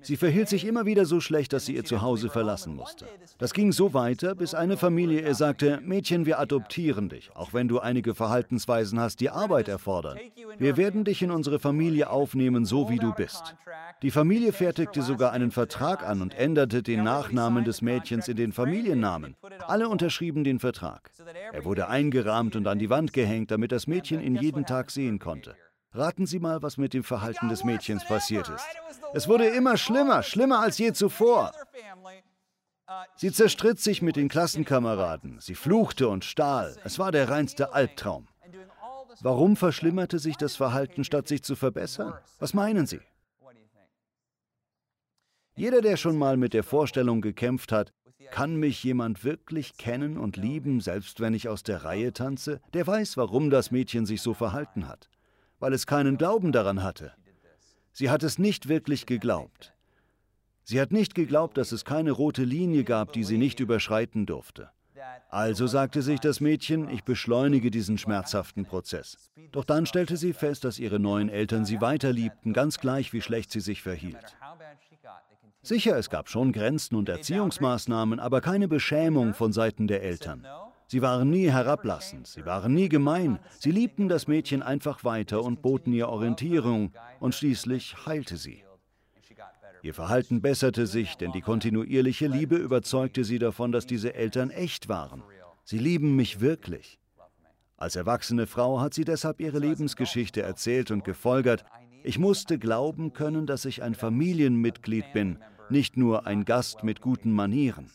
Sie 0.00 0.16
verhielt 0.16 0.48
sich 0.48 0.64
immer 0.64 0.86
wieder 0.86 1.04
so 1.04 1.20
schlecht, 1.20 1.52
dass 1.52 1.66
sie 1.66 1.74
ihr 1.74 1.84
Zuhause 1.84 2.30
verlassen 2.30 2.74
musste. 2.74 3.06
Das 3.38 3.52
ging 3.52 3.72
so 3.72 3.94
weiter, 3.94 4.34
bis 4.34 4.54
eine 4.54 4.76
Familie 4.76 5.22
ihr 5.22 5.34
sagte, 5.34 5.80
Mädchen, 5.82 6.24
wir 6.24 6.38
adoptieren 6.38 7.08
dich, 7.08 7.30
auch 7.34 7.52
wenn 7.52 7.68
du 7.68 7.80
einige 7.80 8.14
Verhaltensweisen 8.14 9.00
hast, 9.00 9.20
die 9.20 9.30
Arbeit 9.30 9.68
erfordern. 9.68 10.18
Wir 10.58 10.76
werden 10.76 11.04
dich 11.04 11.22
in 11.22 11.30
unsere 11.30 11.58
Familie 11.58 12.10
aufnehmen, 12.10 12.64
so 12.64 12.88
wie 12.88 12.98
du 12.98 13.12
bist. 13.12 13.56
Die 14.02 14.10
Familie 14.10 14.52
fertigte 14.52 15.02
sogar 15.02 15.32
einen 15.32 15.50
Vertrag 15.50 16.08
an 16.08 16.22
und 16.22 16.34
änderte 16.34 16.82
den 16.82 17.02
Nachnamen 17.02 17.64
des 17.64 17.82
Mädchens 17.82 18.28
in 18.28 18.36
den 18.36 18.52
Familiennamen. 18.52 19.36
Alle 19.66 19.88
unterschrieben 19.88 20.44
den 20.44 20.60
Vertrag. 20.60 21.10
Er 21.52 21.64
wurde 21.64 21.88
eingerahmt 21.88 22.54
und 22.54 22.66
an 22.66 22.78
die 22.78 22.90
Wand 22.90 23.12
gehängt, 23.12 23.50
damit 23.50 23.72
das 23.72 23.86
Mädchen 23.86 24.20
ihn 24.20 24.36
jeden 24.36 24.66
Tag 24.66 24.90
sehen 24.90 25.18
konnte. 25.18 25.56
Raten 25.98 26.26
Sie 26.26 26.38
mal, 26.38 26.62
was 26.62 26.76
mit 26.76 26.94
dem 26.94 27.02
Verhalten 27.02 27.48
des 27.48 27.64
Mädchens 27.64 28.04
passiert 28.04 28.48
ist. 28.48 28.64
Es 29.14 29.26
wurde 29.26 29.48
immer 29.48 29.76
schlimmer, 29.76 30.22
schlimmer 30.22 30.60
als 30.60 30.78
je 30.78 30.92
zuvor. 30.92 31.50
Sie 33.16 33.32
zerstritt 33.32 33.80
sich 33.80 34.00
mit 34.00 34.14
den 34.14 34.28
Klassenkameraden, 34.28 35.40
sie 35.40 35.56
fluchte 35.56 36.08
und 36.08 36.24
stahl. 36.24 36.76
Es 36.84 37.00
war 37.00 37.10
der 37.10 37.28
reinste 37.28 37.72
Albtraum. 37.72 38.28
Warum 39.20 39.56
verschlimmerte 39.56 40.20
sich 40.20 40.36
das 40.36 40.54
Verhalten, 40.54 41.02
statt 41.02 41.26
sich 41.26 41.42
zu 41.42 41.56
verbessern? 41.56 42.14
Was 42.38 42.54
meinen 42.54 42.86
Sie? 42.86 43.00
Jeder, 45.56 45.80
der 45.80 45.96
schon 45.96 46.16
mal 46.16 46.36
mit 46.36 46.54
der 46.54 46.62
Vorstellung 46.62 47.20
gekämpft 47.20 47.72
hat, 47.72 47.92
kann 48.30 48.54
mich 48.54 48.84
jemand 48.84 49.24
wirklich 49.24 49.76
kennen 49.76 50.16
und 50.16 50.36
lieben, 50.36 50.80
selbst 50.80 51.18
wenn 51.18 51.34
ich 51.34 51.48
aus 51.48 51.64
der 51.64 51.82
Reihe 51.82 52.12
tanze, 52.12 52.60
der 52.72 52.86
weiß, 52.86 53.16
warum 53.16 53.50
das 53.50 53.72
Mädchen 53.72 54.06
sich 54.06 54.22
so 54.22 54.32
verhalten 54.32 54.86
hat 54.86 55.08
weil 55.58 55.72
es 55.72 55.86
keinen 55.86 56.18
Glauben 56.18 56.52
daran 56.52 56.82
hatte. 56.82 57.12
Sie 57.92 58.10
hat 58.10 58.22
es 58.22 58.38
nicht 58.38 58.68
wirklich 58.68 59.06
geglaubt. 59.06 59.74
Sie 60.64 60.80
hat 60.80 60.92
nicht 60.92 61.14
geglaubt, 61.14 61.56
dass 61.56 61.72
es 61.72 61.84
keine 61.84 62.12
rote 62.12 62.44
Linie 62.44 62.84
gab, 62.84 63.12
die 63.12 63.24
sie 63.24 63.38
nicht 63.38 63.58
überschreiten 63.58 64.26
durfte. 64.26 64.70
Also 65.30 65.66
sagte 65.66 66.02
sich 66.02 66.20
das 66.20 66.40
Mädchen, 66.40 66.88
ich 66.90 67.04
beschleunige 67.04 67.70
diesen 67.70 67.98
schmerzhaften 67.98 68.64
Prozess. 68.64 69.30
Doch 69.52 69.64
dann 69.64 69.86
stellte 69.86 70.16
sie 70.16 70.32
fest, 70.32 70.64
dass 70.64 70.78
ihre 70.78 70.98
neuen 70.98 71.28
Eltern 71.28 71.64
sie 71.64 71.80
weiterliebten, 71.80 72.52
ganz 72.52 72.78
gleich 72.78 73.12
wie 73.12 73.22
schlecht 73.22 73.50
sie 73.50 73.60
sich 73.60 73.82
verhielt. 73.82 74.36
Sicher, 75.62 75.96
es 75.96 76.08
gab 76.08 76.28
schon 76.28 76.52
Grenzen 76.52 76.94
und 76.96 77.08
Erziehungsmaßnahmen, 77.08 78.20
aber 78.20 78.40
keine 78.40 78.68
Beschämung 78.68 79.34
von 79.34 79.52
Seiten 79.52 79.86
der 79.86 80.02
Eltern. 80.02 80.46
Sie 80.90 81.02
waren 81.02 81.28
nie 81.28 81.50
herablassend, 81.50 82.26
sie 82.26 82.46
waren 82.46 82.72
nie 82.72 82.88
gemein, 82.88 83.38
sie 83.58 83.70
liebten 83.70 84.08
das 84.08 84.26
Mädchen 84.26 84.62
einfach 84.62 85.04
weiter 85.04 85.44
und 85.44 85.60
boten 85.60 85.92
ihr 85.92 86.08
Orientierung, 86.08 86.92
und 87.20 87.34
schließlich 87.34 88.06
heilte 88.06 88.38
sie. 88.38 88.64
Ihr 89.82 89.92
Verhalten 89.92 90.40
besserte 90.40 90.86
sich, 90.86 91.16
denn 91.16 91.30
die 91.32 91.42
kontinuierliche 91.42 92.26
Liebe 92.26 92.56
überzeugte 92.56 93.22
sie 93.24 93.38
davon, 93.38 93.70
dass 93.70 93.86
diese 93.86 94.14
Eltern 94.14 94.48
echt 94.50 94.88
waren. 94.88 95.22
Sie 95.62 95.78
lieben 95.78 96.16
mich 96.16 96.40
wirklich. 96.40 96.98
Als 97.76 97.94
erwachsene 97.94 98.46
Frau 98.46 98.80
hat 98.80 98.94
sie 98.94 99.04
deshalb 99.04 99.40
ihre 99.40 99.58
Lebensgeschichte 99.58 100.40
erzählt 100.40 100.90
und 100.90 101.04
gefolgert, 101.04 101.66
ich 102.02 102.18
musste 102.18 102.58
glauben 102.58 103.12
können, 103.12 103.46
dass 103.46 103.66
ich 103.66 103.82
ein 103.82 103.94
Familienmitglied 103.94 105.12
bin, 105.12 105.38
nicht 105.68 105.98
nur 105.98 106.26
ein 106.26 106.46
Gast 106.46 106.82
mit 106.82 107.02
guten 107.02 107.30
Manieren. 107.30 107.90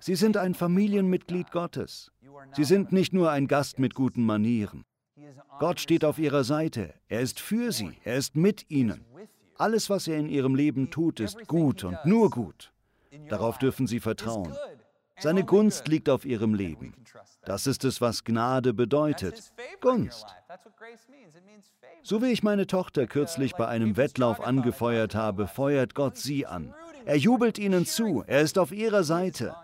Sie 0.00 0.14
sind 0.14 0.36
ein 0.36 0.54
Familienmitglied 0.54 1.50
Gottes. 1.50 2.10
Sie 2.52 2.64
sind 2.64 2.92
nicht 2.92 3.12
nur 3.12 3.30
ein 3.30 3.46
Gast 3.46 3.78
mit 3.78 3.94
guten 3.94 4.24
Manieren. 4.24 4.84
Gott 5.58 5.80
steht 5.80 6.04
auf 6.04 6.18
ihrer 6.18 6.44
Seite. 6.44 6.94
Er 7.08 7.20
ist 7.20 7.40
für 7.40 7.72
sie. 7.72 7.92
Er 8.04 8.16
ist 8.16 8.36
mit 8.36 8.70
ihnen. 8.70 9.04
Alles, 9.56 9.88
was 9.88 10.08
er 10.08 10.18
in 10.18 10.28
ihrem 10.28 10.54
Leben 10.54 10.90
tut, 10.90 11.20
ist 11.20 11.46
gut 11.46 11.84
und 11.84 11.98
nur 12.04 12.30
gut. 12.30 12.72
Darauf 13.28 13.58
dürfen 13.58 13.86
sie 13.86 14.00
vertrauen. 14.00 14.54
Seine 15.18 15.44
Gunst 15.44 15.86
liegt 15.86 16.08
auf 16.08 16.24
ihrem 16.24 16.54
Leben. 16.54 16.94
Das 17.44 17.66
ist 17.66 17.84
es, 17.84 18.00
was 18.00 18.24
Gnade 18.24 18.74
bedeutet. 18.74 19.52
Gunst. 19.80 20.26
So 22.02 22.20
wie 22.20 22.32
ich 22.32 22.42
meine 22.42 22.66
Tochter 22.66 23.06
kürzlich 23.06 23.54
bei 23.54 23.66
einem 23.66 23.96
Wettlauf 23.96 24.40
angefeuert 24.40 25.14
habe, 25.14 25.46
feuert 25.46 25.94
Gott 25.94 26.16
sie 26.16 26.46
an. 26.46 26.74
Er 27.04 27.16
jubelt 27.16 27.58
ihnen 27.58 27.86
zu. 27.86 28.24
Er 28.26 28.40
ist 28.40 28.58
auf 28.58 28.72
ihrer 28.72 29.04
Seite. 29.04 29.54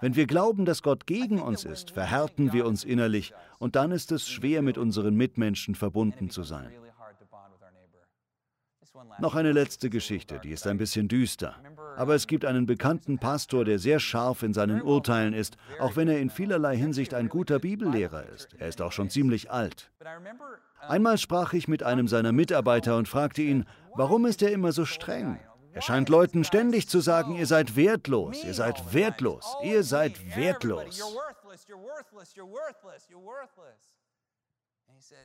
Wenn 0.00 0.16
wir 0.16 0.26
glauben, 0.26 0.64
dass 0.64 0.82
Gott 0.82 1.06
gegen 1.06 1.40
uns 1.40 1.64
ist, 1.64 1.90
verhärten 1.90 2.52
wir 2.52 2.66
uns 2.66 2.84
innerlich 2.84 3.32
und 3.58 3.76
dann 3.76 3.92
ist 3.92 4.12
es 4.12 4.28
schwer, 4.28 4.62
mit 4.62 4.78
unseren 4.78 5.14
Mitmenschen 5.14 5.74
verbunden 5.74 6.30
zu 6.30 6.42
sein. 6.42 6.70
Noch 9.18 9.34
eine 9.34 9.52
letzte 9.52 9.90
Geschichte, 9.90 10.40
die 10.42 10.50
ist 10.50 10.66
ein 10.66 10.78
bisschen 10.78 11.08
düster. 11.08 11.54
Aber 11.96 12.14
es 12.14 12.26
gibt 12.26 12.44
einen 12.44 12.66
bekannten 12.66 13.18
Pastor, 13.18 13.64
der 13.64 13.78
sehr 13.78 14.00
scharf 14.00 14.42
in 14.42 14.52
seinen 14.52 14.82
Urteilen 14.82 15.32
ist, 15.32 15.56
auch 15.80 15.96
wenn 15.96 16.08
er 16.08 16.20
in 16.20 16.28
vielerlei 16.28 16.76
Hinsicht 16.76 17.14
ein 17.14 17.28
guter 17.28 17.58
Bibellehrer 17.58 18.26
ist. 18.34 18.48
Er 18.58 18.68
ist 18.68 18.82
auch 18.82 18.92
schon 18.92 19.08
ziemlich 19.08 19.50
alt. 19.50 19.90
Einmal 20.80 21.18
sprach 21.18 21.54
ich 21.54 21.68
mit 21.68 21.82
einem 21.82 22.08
seiner 22.08 22.32
Mitarbeiter 22.32 22.96
und 22.96 23.08
fragte 23.08 23.42
ihn, 23.42 23.64
warum 23.94 24.26
ist 24.26 24.42
er 24.42 24.52
immer 24.52 24.72
so 24.72 24.84
streng? 24.84 25.38
Er 25.76 25.82
scheint 25.82 26.08
Leuten 26.08 26.42
ständig 26.42 26.88
zu 26.88 27.00
sagen, 27.00 27.36
ihr 27.36 27.46
seid 27.46 27.76
wertlos, 27.76 28.42
ihr 28.42 28.54
seid 28.54 28.94
wertlos, 28.94 29.44
ihr 29.62 29.82
seid 29.84 30.34
wertlos. 30.34 31.02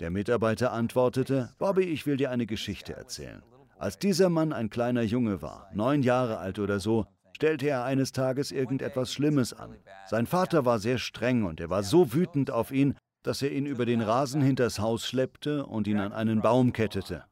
Der 0.01 0.09
Mitarbeiter 0.09 0.73
antwortete, 0.73 1.55
Bobby, 1.57 1.83
ich 1.83 2.05
will 2.05 2.17
dir 2.17 2.31
eine 2.31 2.45
Geschichte 2.45 2.91
erzählen. 2.91 3.41
Als 3.79 3.97
dieser 3.97 4.27
Mann 4.27 4.51
ein 4.51 4.69
kleiner 4.69 5.03
Junge 5.03 5.41
war, 5.41 5.69
neun 5.73 6.03
Jahre 6.03 6.39
alt 6.39 6.59
oder 6.59 6.81
so, 6.81 7.05
stellte 7.31 7.69
er 7.69 7.85
eines 7.85 8.11
Tages 8.11 8.51
irgendetwas 8.51 9.13
Schlimmes 9.13 9.53
an. 9.53 9.77
Sein 10.09 10.27
Vater 10.27 10.65
war 10.65 10.79
sehr 10.79 10.97
streng 10.97 11.45
und 11.45 11.61
er 11.61 11.69
war 11.69 11.83
so 11.83 12.11
wütend 12.11 12.51
auf 12.51 12.71
ihn, 12.71 12.97
dass 13.23 13.41
er 13.41 13.53
ihn 13.53 13.65
über 13.65 13.85
den 13.85 14.01
Rasen 14.01 14.41
hinters 14.41 14.79
Haus 14.79 15.07
schleppte 15.07 15.65
und 15.65 15.87
ihn 15.87 16.01
an 16.01 16.11
einen 16.11 16.41
Baum 16.41 16.73
kettete. 16.73 17.23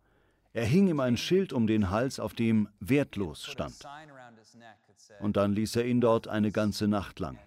Er 0.59 0.65
hing 0.65 0.89
ihm 0.89 0.99
ein 0.99 1.15
Schild 1.15 1.53
um 1.53 1.67
den 1.67 1.89
Hals, 1.89 2.19
auf 2.19 2.33
dem 2.33 2.67
wertlos 2.81 3.45
stand. 3.45 3.79
Und 5.21 5.37
dann 5.37 5.53
ließ 5.53 5.77
er 5.77 5.85
ihn 5.85 6.01
dort 6.01 6.27
eine 6.27 6.51
ganze 6.51 6.89
Nacht 6.89 7.21
lang. 7.21 7.39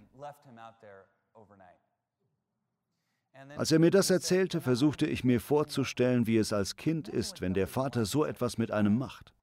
Als 3.58 3.70
er 3.70 3.78
mir 3.80 3.90
das 3.90 4.08
erzählte, 4.08 4.62
versuchte 4.62 5.06
ich 5.06 5.24
mir 5.24 5.42
vorzustellen, 5.42 6.26
wie 6.26 6.38
es 6.38 6.54
als 6.54 6.76
Kind 6.76 7.06
ist, 7.06 7.42
wenn 7.42 7.52
der 7.52 7.66
Vater 7.66 8.06
so 8.06 8.24
etwas 8.24 8.56
mit 8.56 8.70
einem 8.70 8.96
macht. 8.96 9.34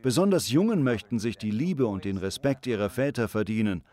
Besonders 0.00 0.48
Jungen 0.48 0.82
möchten 0.82 1.18
sich 1.18 1.36
die 1.36 1.50
Liebe 1.50 1.86
und 1.86 2.06
den 2.06 2.16
Respekt 2.16 2.66
ihrer 2.66 2.88
Väter 2.88 3.28
verdienen 3.28 3.84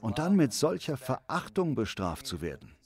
und 0.00 0.18
dann 0.18 0.36
mit 0.36 0.54
solcher 0.54 0.96
Verachtung 0.96 1.74
bestraft 1.74 2.26
zu 2.26 2.40
werden. 2.40 2.77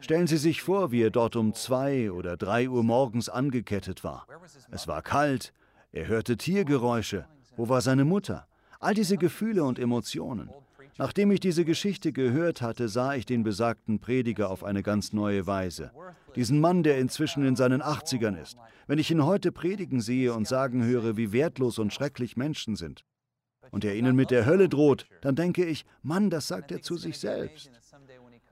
Stellen 0.00 0.26
Sie 0.26 0.36
sich 0.36 0.62
vor, 0.62 0.92
wie 0.92 1.02
er 1.02 1.10
dort 1.10 1.36
um 1.36 1.54
zwei 1.54 2.10
oder 2.10 2.36
drei 2.36 2.68
Uhr 2.68 2.82
morgens 2.82 3.28
angekettet 3.28 4.04
war. 4.04 4.26
Es 4.70 4.86
war 4.88 5.02
kalt, 5.02 5.52
er 5.92 6.06
hörte 6.06 6.36
Tiergeräusche. 6.36 7.26
Wo 7.56 7.68
war 7.68 7.80
seine 7.80 8.04
Mutter? 8.04 8.46
All 8.80 8.94
diese 8.94 9.16
Gefühle 9.16 9.64
und 9.64 9.78
Emotionen. 9.78 10.50
Nachdem 10.98 11.30
ich 11.30 11.40
diese 11.40 11.64
Geschichte 11.64 12.12
gehört 12.12 12.62
hatte, 12.62 12.88
sah 12.88 13.14
ich 13.14 13.26
den 13.26 13.42
besagten 13.42 13.98
Prediger 13.98 14.50
auf 14.50 14.64
eine 14.64 14.82
ganz 14.82 15.12
neue 15.12 15.46
Weise. 15.46 15.90
Diesen 16.34 16.60
Mann, 16.60 16.82
der 16.82 16.98
inzwischen 16.98 17.44
in 17.44 17.56
seinen 17.56 17.82
80ern 17.82 18.40
ist. 18.40 18.56
Wenn 18.86 18.98
ich 18.98 19.10
ihn 19.10 19.24
heute 19.24 19.52
predigen 19.52 20.00
sehe 20.00 20.32
und 20.32 20.46
sagen 20.46 20.84
höre, 20.84 21.16
wie 21.16 21.32
wertlos 21.32 21.78
und 21.78 21.92
schrecklich 21.92 22.36
Menschen 22.36 22.76
sind, 22.76 23.04
und 23.70 23.84
er 23.84 23.96
ihnen 23.96 24.16
mit 24.16 24.30
der 24.30 24.46
Hölle 24.46 24.68
droht, 24.68 25.06
dann 25.20 25.34
denke 25.34 25.64
ich, 25.64 25.84
Mann, 26.02 26.30
das 26.30 26.48
sagt 26.48 26.70
er 26.72 26.82
zu 26.82 26.96
sich 26.96 27.18
selbst. 27.18 27.70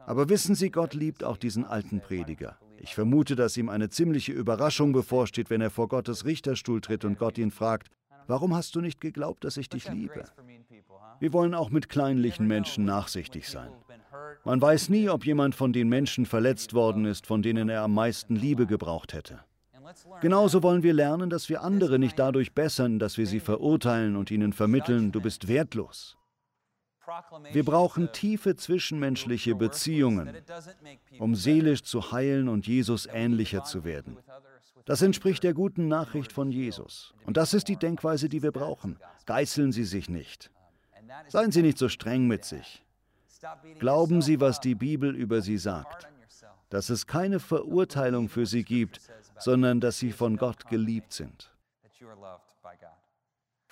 Aber 0.07 0.29
wissen 0.29 0.55
Sie, 0.55 0.71
Gott 0.71 0.95
liebt 0.95 1.25
auch 1.25 1.37
diesen 1.37 1.65
alten 1.65 2.01
Prediger. 2.01 2.59
Ich 2.79 2.95
vermute, 2.95 3.37
dass 3.37 3.57
ihm 3.57 3.69
eine 3.69 3.89
ziemliche 3.89 4.33
Überraschung 4.33 4.93
bevorsteht, 4.93 5.49
wenn 5.49 5.61
er 5.61 5.71
vor 5.71 5.89
Gottes 5.89 6.25
Richterstuhl 6.25 6.81
tritt 6.81 7.05
und 7.05 7.19
Gott 7.19 7.39
ihn 7.39 7.51
fragt, 7.51 7.89
warum 8.27 8.55
hast 8.55 8.75
du 8.75 8.81
nicht 8.81 9.01
geglaubt, 9.01 9.45
dass 9.45 9.57
ich 9.57 9.69
dich 9.69 9.89
liebe? 9.89 10.25
Wir 11.21 11.33
wollen 11.33 11.55
auch 11.55 11.71
mit 11.71 11.89
kleinlichen 11.89 12.47
Menschen 12.47 12.85
nachsichtig 12.85 13.49
sein. 13.49 13.71
Man 14.45 14.61
weiß 14.61 14.91
nie, 14.91 15.09
ob 15.09 15.25
jemand 15.25 15.55
von 15.55 15.73
den 15.73 15.89
Menschen 15.89 16.27
verletzt 16.27 16.75
worden 16.75 17.05
ist, 17.07 17.27
von 17.27 17.43
denen 17.43 17.69
er 17.69 17.83
am 17.83 17.95
meisten 17.95 18.37
Liebe 18.37 18.67
gebraucht 18.67 19.15
hätte. 19.15 19.41
Genauso 20.21 20.63
wollen 20.63 20.83
wir 20.83 20.93
lernen, 20.93 21.31
dass 21.31 21.49
wir 21.49 21.63
andere 21.63 21.99
nicht 21.99 22.19
dadurch 22.19 22.53
bessern, 22.53 22.99
dass 22.99 23.17
wir 23.17 23.27
sie 23.27 23.41
verurteilen 23.41 24.17
und 24.17 24.31
ihnen 24.31 24.53
vermitteln, 24.53 25.13
du 25.13 25.21
bist 25.21 25.49
wertlos. 25.49 26.17
Wir 27.53 27.65
brauchen 27.65 28.13
tiefe 28.13 28.57
zwischenmenschliche 28.57 29.55
Beziehungen, 29.55 30.37
um 31.19 31.35
seelisch 31.35 31.83
zu 31.83 32.13
heilen 32.13 32.49
und 32.49 32.67
Jesus 32.67 33.07
ähnlicher 33.07 33.65
zu 33.65 33.85
werden. 33.85 34.19
Das 34.85 35.01
entspricht 35.01 35.43
der 35.43 35.55
guten 35.55 35.89
Nachricht 35.89 36.33
von 36.33 36.51
Jesus. 36.51 37.15
Und 37.25 37.37
das 37.37 37.55
ist 37.55 37.69
die 37.69 37.77
Denkweise, 37.77 38.29
die 38.29 38.43
wir 38.43 38.53
brauchen. 38.53 38.99
Geißeln 39.27 39.73
Sie 39.73 39.85
sich 39.85 40.09
nicht. 40.09 40.51
Seien 41.29 41.53
Sie 41.53 41.63
nicht 41.63 41.79
so 41.79 41.89
streng 41.89 42.27
mit 42.27 42.45
sich. 42.45 42.85
Glauben 43.79 44.23
Sie, 44.23 44.41
was 44.41 44.61
die 44.61 44.75
Bibel 44.75 45.15
über 45.15 45.41
Sie 45.41 45.59
sagt. 45.59 46.09
Dass 46.71 46.91
es 46.91 47.07
keine 47.07 47.41
Verurteilung 47.41 48.29
für 48.29 48.47
Sie 48.47 48.65
gibt, 48.65 49.01
sondern 49.39 49.81
dass 49.81 49.99
Sie 49.99 50.13
von 50.13 50.37
Gott 50.37 50.69
geliebt 50.69 51.13
sind. 51.13 51.51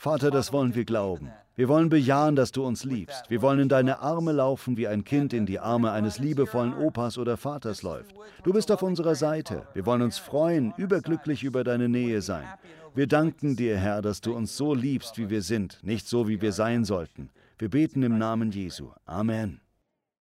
Vater, 0.03 0.33
das 0.33 0.53
wollen 0.53 0.75
wir 0.75 0.85
glauben. 0.85 1.31
Wir 1.55 1.69
wollen 1.69 1.89
bejahen, 1.89 2.35
dass 2.35 2.51
du 2.51 2.67
uns 2.67 2.83
liebst. 2.83 3.31
Wir 3.31 3.41
wollen 3.41 3.61
in 3.61 3.69
deine 3.69 4.01
Arme 4.01 4.33
laufen, 4.33 4.77
wie 4.77 4.89
ein 4.89 5.05
Kind 5.05 5.33
in 5.33 5.47
die 5.47 5.61
Arme 5.61 5.93
eines 5.93 6.19
liebevollen 6.19 6.75
Opas 6.75 7.19
oder 7.19 7.37
Vaters 7.37 7.85
läuft. 7.85 8.13
Du 8.43 8.53
bist 8.53 8.73
auf 8.73 8.83
unserer 8.83 9.15
Seite. 9.15 9.65
Wir 9.75 9.87
wollen 9.87 10.03
uns 10.03 10.19
freuen, 10.19 10.75
überglücklich 10.77 11.45
über 11.45 11.63
deine 11.63 11.89
Nähe 11.89 12.21
sein. 12.21 12.49
Wir 12.97 13.07
danken 13.07 13.55
dir, 13.55 13.79
Herr, 13.79 14.03
dass 14.03 14.21
du 14.21 14.35
uns 14.35 14.57
so 14.57 14.75
liebst, 14.75 15.19
wie 15.19 15.31
wir 15.31 15.43
sind, 15.43 15.79
nicht 15.85 16.09
so, 16.09 16.27
wie 16.27 16.43
wir 16.43 16.51
sein 16.51 16.85
sollten. 16.85 17.31
Wir 17.57 17.71
beten 17.71 18.03
im 18.03 18.19
Namen 18.19 18.51
Jesu. 18.51 18.89
Amen. 19.07 19.62